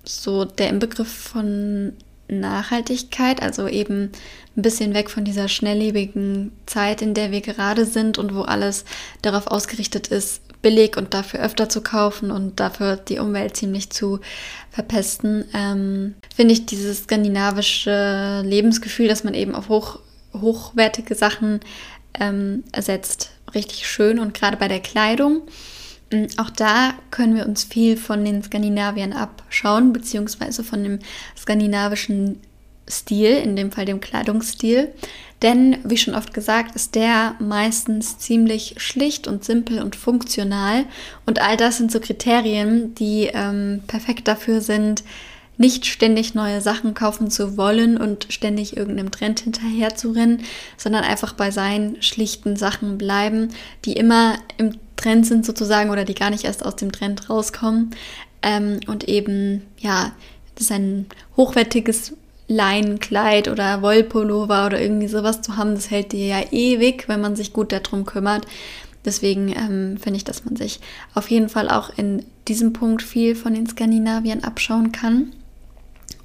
so 0.07 0.45
der 0.45 0.69
Inbegriff 0.69 1.11
von 1.11 1.93
Nachhaltigkeit, 2.29 3.41
also 3.41 3.67
eben 3.67 4.11
ein 4.55 4.61
bisschen 4.61 4.93
weg 4.93 5.09
von 5.09 5.23
dieser 5.23 5.47
schnelllebigen 5.47 6.51
Zeit, 6.65 7.01
in 7.01 7.13
der 7.13 7.31
wir 7.31 7.41
gerade 7.41 7.85
sind 7.85 8.17
und 8.17 8.35
wo 8.35 8.41
alles 8.41 8.85
darauf 9.21 9.47
ausgerichtet 9.47 10.07
ist, 10.07 10.41
billig 10.61 10.97
und 10.97 11.13
dafür 11.13 11.41
öfter 11.41 11.69
zu 11.69 11.81
kaufen 11.81 12.31
und 12.31 12.59
dafür 12.59 12.97
die 12.97 13.19
Umwelt 13.19 13.55
ziemlich 13.55 13.89
zu 13.91 14.19
verpesten, 14.71 15.45
ähm, 15.53 16.15
finde 16.35 16.53
ich 16.53 16.65
dieses 16.65 17.03
skandinavische 17.03 18.41
Lebensgefühl, 18.43 19.07
dass 19.07 19.23
man 19.23 19.33
eben 19.33 19.55
auf 19.55 19.69
hoch 19.69 19.99
hochwertige 20.33 21.15
Sachen 21.15 21.61
ähm, 22.19 22.63
ersetzt. 22.71 23.31
Richtig 23.55 23.87
schön 23.87 24.19
und 24.19 24.33
gerade 24.33 24.57
bei 24.57 24.67
der 24.67 24.81
Kleidung. 24.81 25.43
Mm, 26.11 26.25
auch 26.37 26.49
da 26.49 26.93
können 27.11 27.35
wir 27.35 27.45
uns 27.45 27.63
viel 27.63 27.97
von 27.97 28.23
den 28.23 28.43
Skandinaviern 28.43 29.13
abschauen, 29.13 29.93
beziehungsweise 29.93 30.63
von 30.63 30.83
dem 30.83 30.99
skandinavischen 31.37 32.39
Stil, 32.89 33.31
in 33.37 33.55
dem 33.55 33.71
Fall 33.71 33.85
dem 33.85 33.99
Kleidungsstil. 33.99 34.93
Denn, 35.41 35.77
wie 35.83 35.97
schon 35.97 36.15
oft 36.15 36.33
gesagt, 36.33 36.75
ist 36.75 36.95
der 36.95 37.35
meistens 37.39 38.17
ziemlich 38.17 38.75
schlicht 38.77 39.27
und 39.27 39.43
simpel 39.43 39.81
und 39.81 39.95
funktional. 39.95 40.85
Und 41.25 41.41
all 41.41 41.57
das 41.57 41.77
sind 41.77 41.91
so 41.91 41.99
Kriterien, 41.99 42.95
die 42.95 43.29
ähm, 43.33 43.83
perfekt 43.85 44.27
dafür 44.27 44.61
sind, 44.61 45.03
nicht 45.57 45.85
ständig 45.85 46.33
neue 46.33 46.61
Sachen 46.61 46.93
kaufen 46.93 47.29
zu 47.29 47.57
wollen 47.57 47.97
und 47.97 48.27
ständig 48.29 48.77
irgendeinem 48.77 49.11
Trend 49.11 49.39
hinterher 49.39 49.95
zu 49.95 50.11
rennen, 50.11 50.43
sondern 50.77 51.03
einfach 51.03 51.33
bei 51.33 51.51
seinen 51.51 52.01
schlichten 52.01 52.55
Sachen 52.55 52.97
bleiben, 52.97 53.49
die 53.85 53.93
immer 53.93 54.37
im 54.57 54.73
Trend 54.97 55.25
sind 55.25 55.45
sozusagen 55.45 55.89
oder 55.89 56.03
die 56.03 56.15
gar 56.15 56.29
nicht 56.29 56.43
erst 56.43 56.65
aus 56.65 56.75
dem 56.75 56.91
Trend 56.91 57.29
rauskommen. 57.29 57.91
Ähm, 58.41 58.81
und 58.87 59.07
eben, 59.07 59.63
ja, 59.79 60.11
das 60.55 60.65
ist 60.65 60.71
ein 60.71 61.05
hochwertiges 61.37 62.13
Leinenkleid 62.47 63.47
oder 63.47 63.81
Wollpullover 63.81 64.65
oder 64.65 64.81
irgendwie 64.81 65.07
sowas 65.07 65.41
zu 65.41 65.57
haben, 65.57 65.75
das 65.75 65.91
hält 65.91 66.13
dir 66.13 66.25
ja 66.25 66.41
ewig, 66.51 67.07
wenn 67.07 67.21
man 67.21 67.35
sich 67.35 67.53
gut 67.53 67.71
darum 67.71 68.05
kümmert. 68.05 68.45
Deswegen 69.05 69.49
ähm, 69.49 69.97
finde 69.97 70.17
ich, 70.17 70.23
dass 70.23 70.45
man 70.45 70.55
sich 70.55 70.79
auf 71.13 71.29
jeden 71.29 71.49
Fall 71.49 71.69
auch 71.69 71.91
in 71.97 72.25
diesem 72.47 72.73
Punkt 72.73 73.01
viel 73.01 73.35
von 73.35 73.53
den 73.53 73.67
Skandinaviern 73.67 74.43
abschauen 74.43 74.91
kann. 74.91 75.33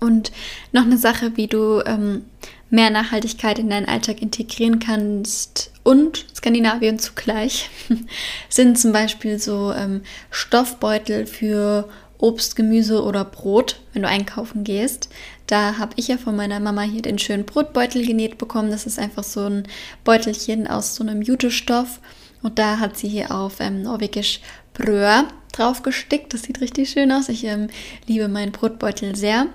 Und 0.01 0.33
noch 0.73 0.83
eine 0.83 0.99
Sache, 0.99 1.37
wie 1.37 1.47
du 1.47 1.81
ähm, 1.87 2.25
mehr 2.71 2.91
Nachhaltigkeit 2.91 3.59
in 3.59 3.71
deinen 3.71 3.87
Alltag 3.87 4.23
integrieren 4.23 4.79
kannst 4.79 5.72
und 5.83 6.27
Skandinavien 6.35 6.99
zugleich, 6.99 7.71
sind 8.49 8.79
zum 8.79 8.93
Beispiel 8.93 9.39
so 9.39 9.73
ähm, 9.73 10.03
Stoffbeutel 10.31 11.27
für 11.27 11.89
Obst, 12.19 12.55
Gemüse 12.55 13.03
oder 13.03 13.25
Brot, 13.25 13.81
wenn 13.93 14.03
du 14.03 14.09
einkaufen 14.09 14.63
gehst. 14.63 15.09
Da 15.49 15.79
habe 15.79 15.93
ich 15.97 16.09
ja 16.09 16.19
von 16.19 16.37
meiner 16.37 16.61
Mama 16.61 16.83
hier 16.83 17.03
den 17.03 17.19
schönen 17.19 17.45
Brotbeutel 17.45 18.07
genäht 18.07 18.39
bekommen. 18.39 18.71
Das 18.71 18.87
ist 18.87 18.99
einfach 18.99 19.25
so 19.25 19.41
ein 19.41 19.65
Beutelchen 20.05 20.69
aus 20.69 20.95
so 20.95 21.03
einem 21.03 21.21
Jutestoff. 21.21 22.01
Und 22.43 22.59
da 22.59 22.79
hat 22.79 22.97
sie 22.97 23.09
hier 23.09 23.33
auf 23.33 23.59
ähm, 23.59 23.83
Norwegisch 23.83 24.41
Bröhr 24.73 25.25
drauf 25.53 25.83
gestickt. 25.83 26.33
Das 26.33 26.45
sieht 26.45 26.61
richtig 26.61 26.91
schön 26.91 27.11
aus. 27.11 27.29
Ich 27.29 27.45
ähm, 27.45 27.69
liebe 28.07 28.29
meinen 28.29 28.53
Brotbeutel 28.53 29.17
sehr. 29.17 29.47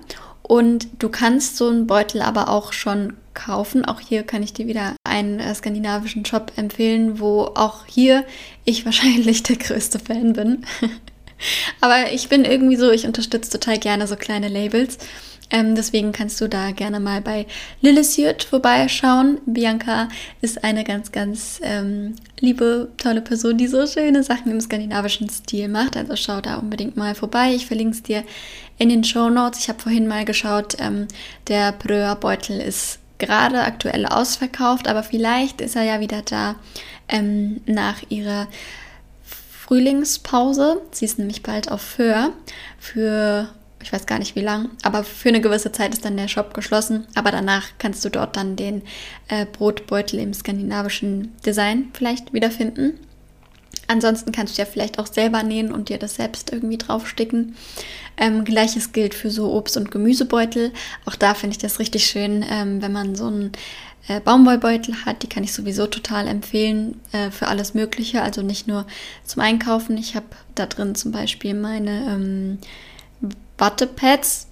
Und 0.42 0.88
du 0.98 1.08
kannst 1.08 1.56
so 1.56 1.68
einen 1.68 1.86
Beutel 1.86 2.22
aber 2.22 2.48
auch 2.48 2.72
schon 2.72 3.14
kaufen. 3.38 3.84
Auch 3.84 4.00
hier 4.00 4.24
kann 4.24 4.42
ich 4.42 4.52
dir 4.52 4.66
wieder 4.66 4.96
einen 5.04 5.40
äh, 5.40 5.54
skandinavischen 5.54 6.24
Shop 6.24 6.52
empfehlen, 6.56 7.20
wo 7.20 7.44
auch 7.54 7.86
hier 7.86 8.24
ich 8.64 8.84
wahrscheinlich 8.84 9.42
der 9.44 9.56
größte 9.56 9.98
Fan 9.98 10.34
bin. 10.34 10.66
aber 11.80 12.12
ich 12.12 12.28
bin 12.28 12.44
irgendwie 12.44 12.76
so, 12.76 12.90
ich 12.90 13.06
unterstütze 13.06 13.50
total 13.50 13.78
gerne 13.78 14.06
so 14.06 14.16
kleine 14.16 14.48
Labels. 14.48 14.98
Ähm, 15.50 15.74
deswegen 15.74 16.12
kannst 16.12 16.40
du 16.42 16.48
da 16.48 16.72
gerne 16.72 17.00
mal 17.00 17.22
bei 17.22 17.46
Lillisiert 17.80 18.44
vorbeischauen. 18.44 19.40
Bianca 19.46 20.08
ist 20.42 20.62
eine 20.62 20.84
ganz, 20.84 21.10
ganz 21.10 21.58
ähm, 21.62 22.16
liebe, 22.38 22.90
tolle 22.98 23.22
Person, 23.22 23.56
die 23.56 23.66
so 23.66 23.86
schöne 23.86 24.22
Sachen 24.22 24.52
im 24.52 24.60
skandinavischen 24.60 25.30
Stil 25.30 25.68
macht. 25.68 25.96
Also 25.96 26.16
schau 26.16 26.42
da 26.42 26.56
unbedingt 26.56 26.98
mal 26.98 27.14
vorbei. 27.14 27.54
Ich 27.54 27.66
verlinke 27.66 27.94
es 27.94 28.02
dir 28.02 28.24
in 28.76 28.90
den 28.90 29.04
Show 29.04 29.30
Notes. 29.30 29.60
Ich 29.60 29.68
habe 29.70 29.80
vorhin 29.80 30.06
mal 30.06 30.26
geschaut, 30.26 30.76
ähm, 30.80 31.08
der 31.46 31.72
Bröer-Beutel 31.72 32.60
ist 32.60 32.98
gerade 33.18 33.62
aktuell 33.62 34.06
ausverkauft, 34.06 34.88
aber 34.88 35.02
vielleicht 35.02 35.60
ist 35.60 35.76
er 35.76 35.82
ja 35.82 36.00
wieder 36.00 36.22
da 36.22 36.56
ähm, 37.08 37.60
nach 37.66 38.02
ihrer 38.08 38.48
Frühlingspause. 39.22 40.80
Sie 40.92 41.04
ist 41.04 41.18
nämlich 41.18 41.42
bald 41.42 41.70
auf 41.70 41.80
Föhr 41.80 42.30
für 42.78 43.48
ich 43.82 43.92
weiß 43.92 44.06
gar 44.06 44.18
nicht 44.18 44.34
wie 44.34 44.40
lang, 44.40 44.70
aber 44.82 45.04
für 45.04 45.28
eine 45.28 45.40
gewisse 45.40 45.70
Zeit 45.72 45.94
ist 45.94 46.04
dann 46.04 46.16
der 46.16 46.28
Shop 46.28 46.52
geschlossen. 46.52 47.06
Aber 47.14 47.30
danach 47.30 47.68
kannst 47.78 48.04
du 48.04 48.08
dort 48.08 48.36
dann 48.36 48.56
den 48.56 48.82
äh, 49.28 49.46
Brotbeutel 49.46 50.18
im 50.18 50.34
skandinavischen 50.34 51.36
Design 51.46 51.90
vielleicht 51.92 52.32
wiederfinden. 52.32 52.98
Ansonsten 53.88 54.32
kannst 54.32 54.56
du 54.56 54.62
ja 54.62 54.66
vielleicht 54.66 54.98
auch 54.98 55.06
selber 55.06 55.42
nähen 55.42 55.72
und 55.72 55.88
dir 55.88 55.98
das 55.98 56.16
selbst 56.16 56.52
irgendwie 56.52 56.78
draufsticken. 56.78 57.56
Ähm, 58.18 58.44
Gleiches 58.44 58.92
gilt 58.92 59.14
für 59.14 59.30
so 59.30 59.52
Obst- 59.52 59.78
und 59.78 59.90
Gemüsebeutel. 59.90 60.72
Auch 61.06 61.14
da 61.14 61.34
finde 61.34 61.52
ich 61.52 61.58
das 61.58 61.78
richtig 61.78 62.06
schön, 62.06 62.44
ähm, 62.48 62.82
wenn 62.82 62.92
man 62.92 63.16
so 63.16 63.26
einen 63.26 63.52
äh, 64.08 64.20
Baumwollbeutel 64.20 65.06
hat. 65.06 65.22
Die 65.22 65.28
kann 65.28 65.42
ich 65.42 65.52
sowieso 65.52 65.86
total 65.86 66.26
empfehlen 66.26 67.00
äh, 67.12 67.30
für 67.30 67.48
alles 67.48 67.74
Mögliche. 67.74 68.22
Also 68.22 68.42
nicht 68.42 68.68
nur 68.68 68.86
zum 69.24 69.42
Einkaufen. 69.42 69.96
Ich 69.96 70.16
habe 70.16 70.26
da 70.54 70.66
drin 70.66 70.94
zum 70.94 71.12
Beispiel 71.12 71.54
meine 71.54 72.12
ähm, 72.12 72.58
Wattepads, 73.56 74.47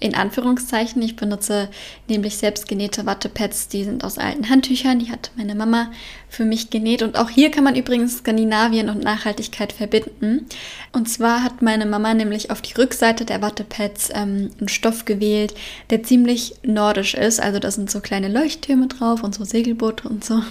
in 0.00 0.14
Anführungszeichen. 0.14 1.02
Ich 1.02 1.16
benutze 1.16 1.68
nämlich 2.08 2.36
selbst 2.36 2.68
genähte 2.68 3.04
Wattepads, 3.04 3.68
die 3.68 3.84
sind 3.84 4.04
aus 4.04 4.18
alten 4.18 4.48
Handtüchern, 4.48 4.98
die 4.98 5.10
hat 5.10 5.30
meine 5.36 5.54
Mama 5.54 5.90
für 6.28 6.44
mich 6.44 6.70
genäht. 6.70 7.02
Und 7.02 7.18
auch 7.18 7.30
hier 7.30 7.50
kann 7.50 7.64
man 7.64 7.74
übrigens 7.74 8.18
Skandinavien 8.18 8.88
und 8.90 9.02
Nachhaltigkeit 9.02 9.72
verbinden. 9.72 10.46
Und 10.92 11.08
zwar 11.08 11.42
hat 11.42 11.62
meine 11.62 11.86
Mama 11.86 12.14
nämlich 12.14 12.50
auf 12.50 12.62
die 12.62 12.74
Rückseite 12.74 13.24
der 13.24 13.42
Wattepads 13.42 14.10
ähm, 14.14 14.50
einen 14.58 14.68
Stoff 14.68 15.04
gewählt, 15.04 15.54
der 15.90 16.02
ziemlich 16.02 16.54
nordisch 16.62 17.14
ist. 17.14 17.40
Also 17.40 17.58
da 17.58 17.70
sind 17.70 17.90
so 17.90 18.00
kleine 18.00 18.28
Leuchttürme 18.28 18.86
drauf 18.86 19.22
und 19.22 19.34
so 19.34 19.44
Segelboote 19.44 20.08
und 20.08 20.24
so. 20.24 20.42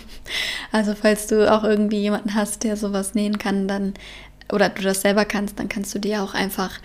Also 0.72 0.94
falls 1.00 1.28
du 1.28 1.52
auch 1.52 1.64
irgendwie 1.64 2.00
jemanden 2.00 2.36
hast, 2.36 2.64
der 2.64 2.76
sowas 2.76 3.16
nähen 3.16 3.38
kann, 3.38 3.68
dann 3.68 3.94
oder 4.52 4.70
du 4.70 4.82
das 4.82 5.02
selber 5.02 5.26
kannst, 5.26 5.60
dann 5.60 5.70
kannst 5.70 5.94
du 5.94 6.00
dir 6.00 6.24
auch 6.24 6.34
einfach 6.34 6.80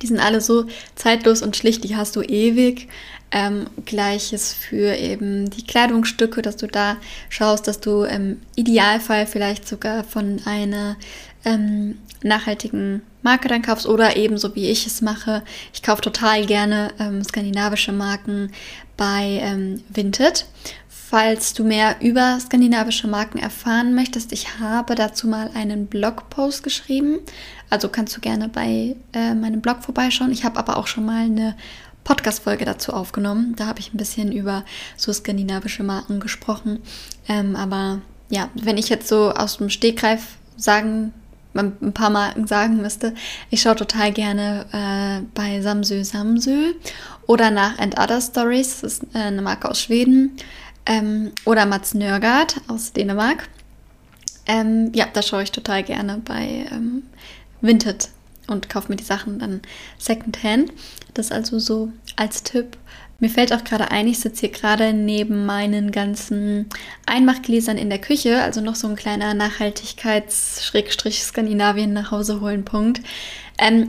die 0.02 0.08
sind 0.08 0.20
alle 0.20 0.42
so 0.42 0.66
zeitlos 0.96 1.42
und 1.42 1.56
schlicht, 1.56 1.84
die 1.84 1.96
hast 1.96 2.16
du 2.16 2.22
ewig. 2.22 2.88
Ähm, 3.36 3.66
Gleiches 3.86 4.54
für 4.54 4.96
eben 4.96 5.50
die 5.50 5.66
Kleidungsstücke, 5.66 6.44
dass 6.44 6.56
du 6.56 6.68
da 6.68 6.98
schaust, 7.30 7.68
dass 7.68 7.80
du 7.80 8.04
im 8.04 8.40
Idealfall 8.56 9.26
vielleicht 9.26 9.68
sogar 9.68 10.04
von 10.04 10.40
einer 10.46 10.98
ähm, 11.44 11.98
nachhaltigen 12.22 13.02
Marke 13.24 13.48
dann 13.48 13.64
kaufst 13.64 13.88
oder 13.88 14.18
eben 14.18 14.38
so 14.38 14.56
wie 14.56 14.70
ich 14.70 14.86
es 14.86 15.02
mache. 15.02 15.44
Ich 15.74 15.82
kaufe 15.82 16.02
total 16.02 16.46
gerne 16.46 16.92
ähm, 17.00 17.24
skandinavische 17.24 17.92
Marken 17.92 18.52
bei 18.98 19.40
ähm, 19.42 19.82
Vinted. 19.90 20.46
Falls 21.14 21.54
du 21.54 21.64
mehr 21.64 21.98
über 22.02 22.40
skandinavische 22.40 23.08
Marken 23.08 23.38
erfahren 23.38 23.94
möchtest, 23.94 24.32
ich 24.32 24.58
habe 24.60 24.96
dazu 24.96 25.28
mal 25.28 25.52
einen 25.54 25.86
Blogpost 25.86 26.64
geschrieben. 26.64 27.20
Also 27.70 27.88
kannst 27.88 28.18
du 28.18 28.20
gerne 28.20 28.50
bei 28.50 28.96
äh, 29.14 29.36
meinem 29.36 29.62
Blog 29.62 29.84
vorbeischauen. 29.84 30.32
Ich 30.32 30.44
habe 30.44 30.58
aber 30.58 30.76
auch 30.76 30.88
schon 30.88 31.06
mal 31.06 31.26
eine 31.26 31.56
Podcast-Folge 32.04 32.66
dazu 32.66 32.94
aufgenommen. 32.94 33.54
Da 33.56 33.68
habe 33.68 33.80
ich 33.80 33.94
ein 33.94 33.98
bisschen 33.98 34.32
über 34.32 34.66
so 34.98 35.14
skandinavische 35.14 35.84
Marken 35.84 36.20
gesprochen. 36.20 36.80
Ähm, 37.30 37.56
aber 37.56 38.02
ja, 38.32 38.50
wenn 38.56 38.80
ich 38.80 38.90
jetzt 38.90 39.08
so 39.08 39.34
aus 39.34 39.58
dem 39.58 39.70
Stegreif 39.70 40.38
sagen, 40.58 41.14
ein 41.54 41.94
paar 41.94 42.10
Marken 42.10 42.48
sagen 42.48 42.82
müsste, 42.82 43.14
ich 43.52 43.62
schaue 43.62 43.76
total 43.76 44.12
gerne 44.12 44.66
äh, 44.72 45.24
bei 45.36 45.62
Samsö 45.62 46.04
Samsö 46.04 46.74
oder 47.28 47.52
nach 47.52 47.78
And 47.78 48.00
Other 48.00 48.20
Stories. 48.20 48.82
Das 48.82 48.94
ist 48.94 49.04
äh, 49.14 49.20
eine 49.20 49.44
Marke 49.44 49.70
aus 49.70 49.80
Schweden. 49.80 50.38
Ähm, 50.86 51.32
oder 51.46 51.66
Mats 51.66 51.94
Nørgaard 51.94 52.62
aus 52.68 52.92
Dänemark. 52.94 53.48
Ähm, 54.46 54.92
ja, 54.94 55.08
da 55.12 55.22
schaue 55.22 55.44
ich 55.44 55.52
total 55.52 55.84
gerne 55.84 56.22
bei 56.24 56.66
ähm, 56.72 57.04
Vinted 57.62 58.10
und 58.48 58.70
kaufe 58.70 58.90
mir 58.90 58.96
die 58.98 59.04
Sachen 59.04 59.40
dann 59.40 59.62
Secondhand. 59.98 60.72
Das 61.14 61.32
also 61.32 61.60
so 61.60 61.92
als 62.18 62.44
Tipp. 62.44 62.78
Mir 63.20 63.30
fällt 63.30 63.54
auch 63.54 63.64
gerade 63.64 63.92
ein, 63.92 64.08
ich 64.08 64.20
sitze 64.20 64.42
hier 64.42 64.50
gerade 64.50 64.92
neben 64.92 65.46
meinen 65.46 65.92
ganzen 65.92 66.68
Einmachgläsern 67.06 67.78
in 67.78 67.90
der 67.90 68.02
Küche, 68.02 68.42
also 68.42 68.60
noch 68.60 68.76
so 68.76 68.90
ein 68.90 68.98
kleiner 68.98 69.34
Nachhaltigkeits-Skandinavien 69.34 71.94
nach 71.94 72.12
Hause 72.12 72.42
holen 72.42 72.66
Punkt. 72.66 73.00
Ähm, 73.58 73.88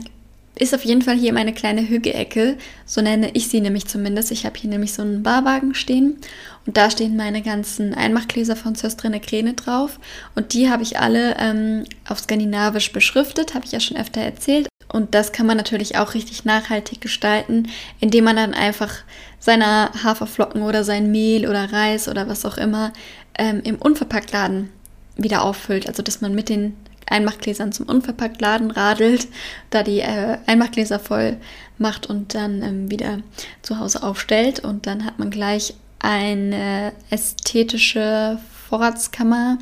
ist 0.57 0.73
auf 0.73 0.85
jeden 0.85 1.01
Fall 1.01 1.17
hier 1.17 1.33
meine 1.33 1.53
kleine 1.53 1.87
Hügeecke, 1.87 2.57
so 2.85 3.01
nenne 3.01 3.31
ich 3.33 3.49
sie 3.49 3.61
nämlich 3.61 3.87
zumindest. 3.87 4.31
Ich 4.31 4.45
habe 4.45 4.57
hier 4.57 4.69
nämlich 4.69 4.93
so 4.93 5.01
einen 5.01 5.23
Barwagen 5.23 5.75
stehen 5.75 6.17
und 6.65 6.77
da 6.77 6.89
stehen 6.89 7.15
meine 7.15 7.41
ganzen 7.41 7.93
Einmachgläser 7.93 8.55
von 8.55 8.75
Söstrine 8.75 9.19
Kräne 9.19 9.53
drauf 9.53 9.99
und 10.33 10.53
die 10.53 10.69
habe 10.69 10.83
ich 10.83 10.99
alle 10.99 11.35
ähm, 11.39 11.83
auf 12.07 12.19
Skandinavisch 12.19 12.91
beschriftet, 12.93 13.53
habe 13.53 13.65
ich 13.65 13.71
ja 13.71 13.79
schon 13.79 13.97
öfter 13.97 14.21
erzählt. 14.21 14.67
Und 14.87 15.13
das 15.13 15.33
kann 15.33 15.45
man 15.45 15.57
natürlich 15.57 15.97
auch 15.97 16.13
richtig 16.13 16.45
nachhaltig 16.45 17.01
gestalten, 17.01 17.67
indem 17.99 18.23
man 18.23 18.37
dann 18.37 18.53
einfach 18.53 18.93
seine 19.39 19.89
Haferflocken 20.03 20.61
oder 20.61 20.83
sein 20.83 21.11
Mehl 21.11 21.49
oder 21.49 21.73
Reis 21.73 22.07
oder 22.07 22.29
was 22.29 22.45
auch 22.45 22.57
immer 22.57 22.93
ähm, 23.37 23.61
im 23.63 23.75
Unverpacktladen 23.75 24.69
wieder 25.17 25.43
auffüllt. 25.43 25.87
Also 25.87 26.01
dass 26.01 26.21
man 26.21 26.33
mit 26.33 26.47
den 26.47 26.77
Einmachgläsern 27.07 27.71
zum 27.71 27.87
Unverpacktladen 27.87 28.71
radelt, 28.71 29.27
da 29.69 29.83
die 29.83 29.99
äh, 29.99 30.37
Einmachgläser 30.47 30.99
voll 30.99 31.37
macht 31.77 32.07
und 32.07 32.33
dann 32.33 32.61
ähm, 32.61 32.91
wieder 32.91 33.19
zu 33.61 33.79
Hause 33.79 34.03
aufstellt. 34.03 34.59
Und 34.59 34.87
dann 34.87 35.05
hat 35.05 35.19
man 35.19 35.29
gleich 35.29 35.75
eine 35.99 36.93
ästhetische 37.09 38.39
Vorratskammer 38.69 39.57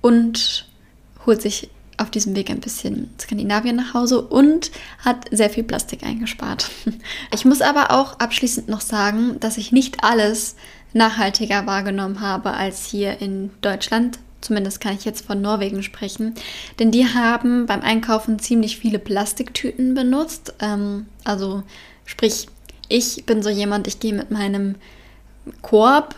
und 0.00 0.66
holt 1.26 1.42
sich 1.42 1.70
auf 1.98 2.10
diesem 2.10 2.34
Weg 2.34 2.50
ein 2.50 2.60
bisschen 2.60 3.10
Skandinavien 3.20 3.76
nach 3.76 3.94
Hause 3.94 4.22
und 4.22 4.70
hat 4.98 5.26
sehr 5.30 5.50
viel 5.50 5.62
Plastik 5.62 6.02
eingespart. 6.02 6.70
Ich 7.34 7.44
muss 7.44 7.62
aber 7.62 7.90
auch 7.90 8.18
abschließend 8.18 8.68
noch 8.68 8.80
sagen, 8.80 9.38
dass 9.40 9.56
ich 9.56 9.72
nicht 9.72 10.04
alles 10.04 10.56
nachhaltiger 10.92 11.66
wahrgenommen 11.66 12.20
habe 12.20 12.52
als 12.52 12.84
hier 12.84 13.20
in 13.20 13.50
Deutschland 13.62 14.18
Zumindest 14.42 14.80
kann 14.80 14.94
ich 14.94 15.04
jetzt 15.04 15.24
von 15.24 15.40
Norwegen 15.40 15.82
sprechen. 15.82 16.34
Denn 16.78 16.90
die 16.90 17.06
haben 17.06 17.66
beim 17.66 17.80
Einkaufen 17.80 18.38
ziemlich 18.38 18.76
viele 18.76 18.98
Plastiktüten 18.98 19.94
benutzt. 19.94 20.54
Ähm, 20.60 21.06
also 21.24 21.62
sprich, 22.04 22.48
ich 22.88 23.24
bin 23.24 23.42
so 23.42 23.48
jemand, 23.48 23.86
ich 23.86 24.00
gehe 24.00 24.12
mit 24.12 24.30
meinem 24.30 24.74
Korb 25.62 26.14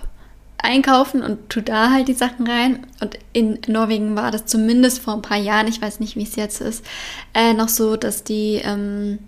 einkaufen 0.64 1.22
und 1.22 1.50
tue 1.50 1.62
da 1.62 1.90
halt 1.90 2.08
die 2.08 2.14
Sachen 2.14 2.46
rein. 2.46 2.86
Und 3.00 3.18
in 3.32 3.58
Norwegen 3.68 4.16
war 4.16 4.30
das 4.30 4.46
zumindest 4.46 5.00
vor 5.00 5.14
ein 5.14 5.22
paar 5.22 5.36
Jahren, 5.38 5.68
ich 5.68 5.80
weiß 5.80 6.00
nicht, 6.00 6.16
wie 6.16 6.22
es 6.22 6.36
jetzt 6.36 6.60
ist, 6.60 6.84
äh, 7.34 7.52
noch 7.52 7.68
so, 7.68 7.96
dass 7.96 8.24
die 8.24 8.62
ähm, 8.64 9.18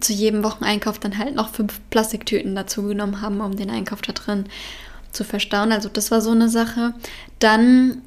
zu 0.00 0.12
jedem 0.12 0.42
Wocheneinkauf 0.42 0.98
dann 0.98 1.18
halt 1.18 1.34
noch 1.34 1.50
fünf 1.50 1.80
Plastiktüten 1.90 2.54
dazu 2.54 2.82
genommen 2.82 3.20
haben, 3.20 3.40
um 3.40 3.54
den 3.54 3.70
Einkauf 3.70 4.00
da 4.00 4.12
drin 4.12 4.46
zu 5.12 5.24
verstauen. 5.24 5.72
Also 5.72 5.88
das 5.90 6.10
war 6.10 6.22
so 6.22 6.30
eine 6.30 6.48
Sache. 6.48 6.94
Dann 7.38 8.00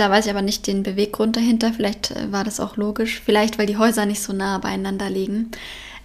da 0.00 0.10
weiß 0.10 0.24
ich 0.24 0.30
aber 0.30 0.42
nicht 0.42 0.66
den 0.66 0.82
Beweggrund 0.82 1.36
dahinter. 1.36 1.72
Vielleicht 1.74 2.10
äh, 2.12 2.32
war 2.32 2.42
das 2.42 2.58
auch 2.58 2.76
logisch. 2.76 3.20
Vielleicht, 3.22 3.58
weil 3.58 3.66
die 3.66 3.76
Häuser 3.76 4.06
nicht 4.06 4.22
so 4.22 4.32
nah 4.32 4.56
beieinander 4.58 5.10
liegen. 5.10 5.50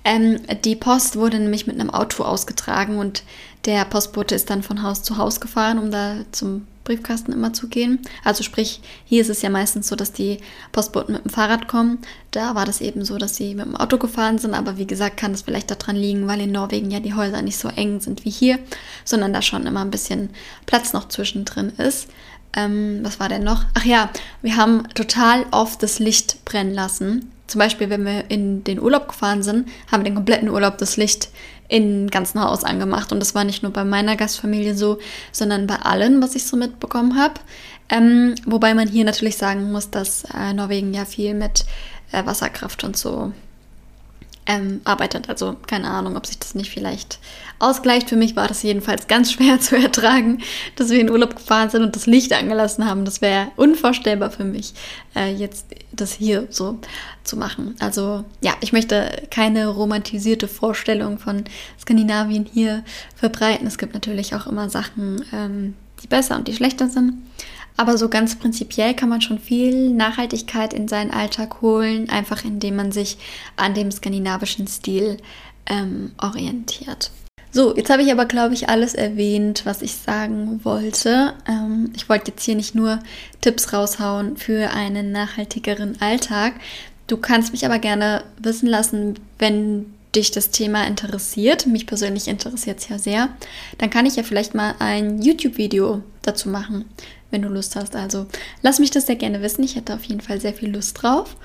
Ähm, 0.03 0.41
die 0.65 0.75
Post 0.75 1.15
wurde 1.15 1.39
nämlich 1.39 1.65
mit 1.65 1.79
einem 1.79 1.89
Auto 1.89 2.23
ausgetragen 2.23 2.99
und 2.99 3.23
der 3.63 3.85
Postbote 3.85 4.35
ist 4.35 4.49
dann 4.49 4.61
von 4.63 4.83
Haus 4.83 5.01
zu 5.01 5.17
Haus 5.17 5.39
gefahren, 5.39 5.79
um 5.79 5.89
da 5.89 6.17
zum 6.31 6.67
Briefkasten 6.83 7.31
immer 7.31 7.53
zu 7.53 7.67
gehen. 7.67 7.99
Also 8.23 8.43
sprich, 8.43 8.81
hier 9.05 9.21
ist 9.21 9.29
es 9.29 9.41
ja 9.41 9.49
meistens 9.49 9.87
so, 9.87 9.95
dass 9.95 10.11
die 10.11 10.37
Postboten 10.71 11.15
mit 11.15 11.25
dem 11.25 11.31
Fahrrad 11.31 11.67
kommen. 11.67 11.97
Da 12.29 12.53
war 12.53 12.65
das 12.65 12.81
eben 12.81 13.03
so, 13.03 13.17
dass 13.17 13.35
sie 13.35 13.55
mit 13.55 13.65
dem 13.65 13.75
Auto 13.75 13.97
gefahren 13.97 14.37
sind. 14.37 14.53
Aber 14.53 14.77
wie 14.77 14.85
gesagt, 14.85 15.17
kann 15.17 15.31
das 15.31 15.41
vielleicht 15.41 15.71
daran 15.71 15.95
liegen, 15.95 16.27
weil 16.27 16.41
in 16.41 16.51
Norwegen 16.51 16.91
ja 16.91 16.99
die 16.99 17.15
Häuser 17.15 17.41
nicht 17.41 17.57
so 17.57 17.69
eng 17.69 18.01
sind 18.01 18.23
wie 18.23 18.29
hier, 18.29 18.59
sondern 19.03 19.33
da 19.33 19.41
schon 19.41 19.65
immer 19.65 19.81
ein 19.81 19.89
bisschen 19.89 20.29
Platz 20.67 20.93
noch 20.93 21.07
zwischendrin 21.07 21.69
ist. 21.77 22.07
Ähm, 22.55 22.99
was 23.03 23.19
war 23.19 23.29
denn 23.29 23.43
noch? 23.43 23.65
Ach 23.73 23.85
ja, 23.85 24.09
wir 24.41 24.55
haben 24.55 24.87
total 24.93 25.45
oft 25.51 25.83
das 25.83 25.99
Licht 25.99 26.43
brennen 26.45 26.73
lassen. 26.73 27.31
Zum 27.47 27.59
Beispiel, 27.59 27.89
wenn 27.89 28.05
wir 28.05 28.29
in 28.31 28.63
den 28.63 28.79
Urlaub 28.79 29.07
gefahren 29.07 29.43
sind, 29.43 29.67
haben 29.91 30.01
wir 30.01 30.09
den 30.09 30.15
kompletten 30.15 30.49
Urlaub 30.49 30.77
das 30.77 30.97
Licht 30.97 31.29
im 31.67 32.09
ganzen 32.09 32.41
Haus 32.41 32.63
angemacht. 32.63 33.11
Und 33.11 33.19
das 33.19 33.35
war 33.35 33.43
nicht 33.43 33.61
nur 33.61 33.71
bei 33.71 33.83
meiner 33.83 34.15
Gastfamilie 34.15 34.75
so, 34.75 34.99
sondern 35.31 35.67
bei 35.67 35.75
allen, 35.75 36.21
was 36.21 36.35
ich 36.35 36.45
so 36.45 36.57
mitbekommen 36.57 37.19
habe. 37.19 37.35
Ähm, 37.89 38.35
wobei 38.45 38.73
man 38.73 38.87
hier 38.87 39.05
natürlich 39.05 39.37
sagen 39.37 39.71
muss, 39.71 39.91
dass 39.91 40.23
äh, 40.33 40.53
Norwegen 40.53 40.93
ja 40.93 41.05
viel 41.05 41.33
mit 41.33 41.65
äh, 42.11 42.25
Wasserkraft 42.25 42.83
und 42.83 42.97
so 42.97 43.31
ähm, 44.45 44.81
arbeitet. 44.83 45.29
Also 45.29 45.55
keine 45.67 45.89
Ahnung, 45.89 46.15
ob 46.15 46.25
sich 46.25 46.37
das 46.37 46.55
nicht 46.55 46.69
vielleicht 46.69 47.19
ausgleicht. 47.59 48.09
Für 48.09 48.15
mich 48.15 48.35
war 48.35 48.47
das 48.47 48.63
jedenfalls 48.63 49.07
ganz 49.07 49.31
schwer 49.31 49.59
zu 49.61 49.75
ertragen, 49.75 50.39
dass 50.75 50.89
wir 50.89 50.99
in 50.99 51.09
Urlaub 51.09 51.35
gefahren 51.35 51.69
sind 51.69 51.83
und 51.83 51.95
das 51.95 52.05
Licht 52.05 52.33
angelassen 52.33 52.85
haben. 52.85 53.05
Das 53.05 53.21
wäre 53.21 53.47
unvorstellbar 53.55 54.31
für 54.31 54.43
mich, 54.43 54.73
äh, 55.15 55.33
jetzt 55.33 55.67
das 55.91 56.13
hier 56.13 56.47
so 56.49 56.79
zu 57.23 57.37
machen. 57.37 57.75
Also 57.79 58.23
ja, 58.41 58.53
ich 58.61 58.71
möchte 58.71 59.23
keine 59.31 59.67
romantisierte 59.67 60.47
Vorstellung 60.47 61.17
von 61.17 61.45
Skandinavien 61.79 62.45
hier 62.51 62.83
verbreiten. 63.15 63.67
Es 63.67 63.77
gibt 63.77 63.93
natürlich 63.93 64.35
auch 64.35 64.47
immer 64.47 64.69
Sachen, 64.69 65.25
ähm, 65.33 65.73
die 66.03 66.07
besser 66.07 66.35
und 66.35 66.47
die 66.47 66.53
schlechter 66.53 66.89
sind. 66.89 67.13
Aber 67.77 67.97
so 67.97 68.09
ganz 68.09 68.35
prinzipiell 68.35 68.93
kann 68.93 69.09
man 69.09 69.21
schon 69.21 69.39
viel 69.39 69.89
Nachhaltigkeit 69.89 70.73
in 70.73 70.87
seinen 70.87 71.11
Alltag 71.11 71.61
holen, 71.61 72.09
einfach 72.09 72.45
indem 72.45 72.77
man 72.77 72.91
sich 72.91 73.17
an 73.57 73.73
dem 73.73 73.91
skandinavischen 73.91 74.67
Stil 74.67 75.17
ähm, 75.65 76.11
orientiert. 76.21 77.11
So, 77.51 77.75
jetzt 77.75 77.89
habe 77.89 78.03
ich 78.03 78.11
aber, 78.11 78.25
glaube 78.25 78.53
ich, 78.53 78.67
alles 78.67 78.95
erwähnt, 78.95 79.61
was 79.65 79.81
ich 79.81 79.95
sagen 79.95 80.59
wollte. 80.63 81.33
Ähm, 81.47 81.91
ich 81.95 82.09
wollte 82.09 82.31
jetzt 82.31 82.43
hier 82.43 82.55
nicht 82.55 82.75
nur 82.75 82.99
Tipps 83.39 83.71
raushauen 83.71 84.35
für 84.35 84.71
einen 84.71 85.13
nachhaltigeren 85.13 86.01
Alltag. 86.01 86.55
Du 87.07 87.17
kannst 87.17 87.53
mich 87.53 87.65
aber 87.65 87.79
gerne 87.79 88.23
wissen 88.39 88.67
lassen, 88.67 89.19
wenn 89.39 89.85
dich 90.15 90.31
das 90.31 90.49
Thema 90.49 90.85
interessiert. 90.85 91.65
Mich 91.65 91.87
persönlich 91.87 92.27
interessiert 92.27 92.79
es 92.79 92.89
ja 92.89 92.99
sehr. 92.99 93.29
Dann 93.77 93.89
kann 93.89 94.05
ich 94.05 94.15
ja 94.15 94.23
vielleicht 94.23 94.53
mal 94.53 94.75
ein 94.79 95.21
YouTube-Video 95.21 96.01
dazu 96.23 96.49
machen 96.49 96.85
wenn 97.35 97.41
du 97.41 97.49
Lust 97.49 97.75
hast. 97.75 97.95
Also 97.95 98.27
lass 98.61 98.79
mich 98.79 98.91
das 98.91 99.07
sehr 99.07 99.17
gerne 99.17 99.41
wissen. 99.41 99.63
Ich 99.63 99.75
hätte 99.75 99.93
auf 99.93 100.05
jeden 100.05 100.21
Fall 100.21 100.39
sehr 100.39 100.53
viel 100.53 100.73
Lust 100.73 101.01
drauf. 101.01 101.35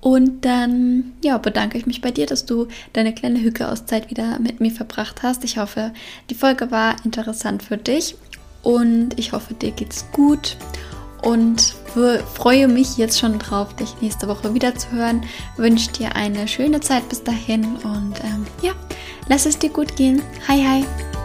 Und 0.00 0.44
dann 0.44 1.12
ja, 1.22 1.38
bedanke 1.38 1.76
ich 1.76 1.86
mich 1.86 2.00
bei 2.00 2.10
dir, 2.10 2.26
dass 2.26 2.46
du 2.46 2.68
deine 2.92 3.14
kleine 3.14 3.42
Hücke-Auszeit 3.42 4.10
wieder 4.10 4.38
mit 4.38 4.60
mir 4.60 4.70
verbracht 4.70 5.22
hast. 5.22 5.44
Ich 5.44 5.58
hoffe, 5.58 5.92
die 6.28 6.34
Folge 6.34 6.70
war 6.70 6.96
interessant 7.04 7.62
für 7.62 7.76
dich 7.76 8.16
und 8.62 9.18
ich 9.18 9.32
hoffe, 9.32 9.54
dir 9.54 9.72
geht's 9.72 10.06
gut 10.12 10.56
und 11.22 11.74
freue 12.34 12.68
mich 12.68 12.96
jetzt 12.96 13.18
schon 13.18 13.38
drauf, 13.38 13.76
dich 13.76 13.94
nächste 14.00 14.26
Woche 14.26 14.54
wieder 14.54 14.74
zu 14.74 14.90
hören. 14.92 15.22
Wünsche 15.58 15.92
dir 15.92 16.16
eine 16.16 16.48
schöne 16.48 16.80
Zeit 16.80 17.06
bis 17.10 17.22
dahin 17.22 17.64
und 17.76 18.14
ähm, 18.24 18.46
ja, 18.62 18.72
lass 19.28 19.44
es 19.44 19.58
dir 19.58 19.70
gut 19.70 19.96
gehen. 19.96 20.22
Hi, 20.48 20.64
hi. 20.64 21.19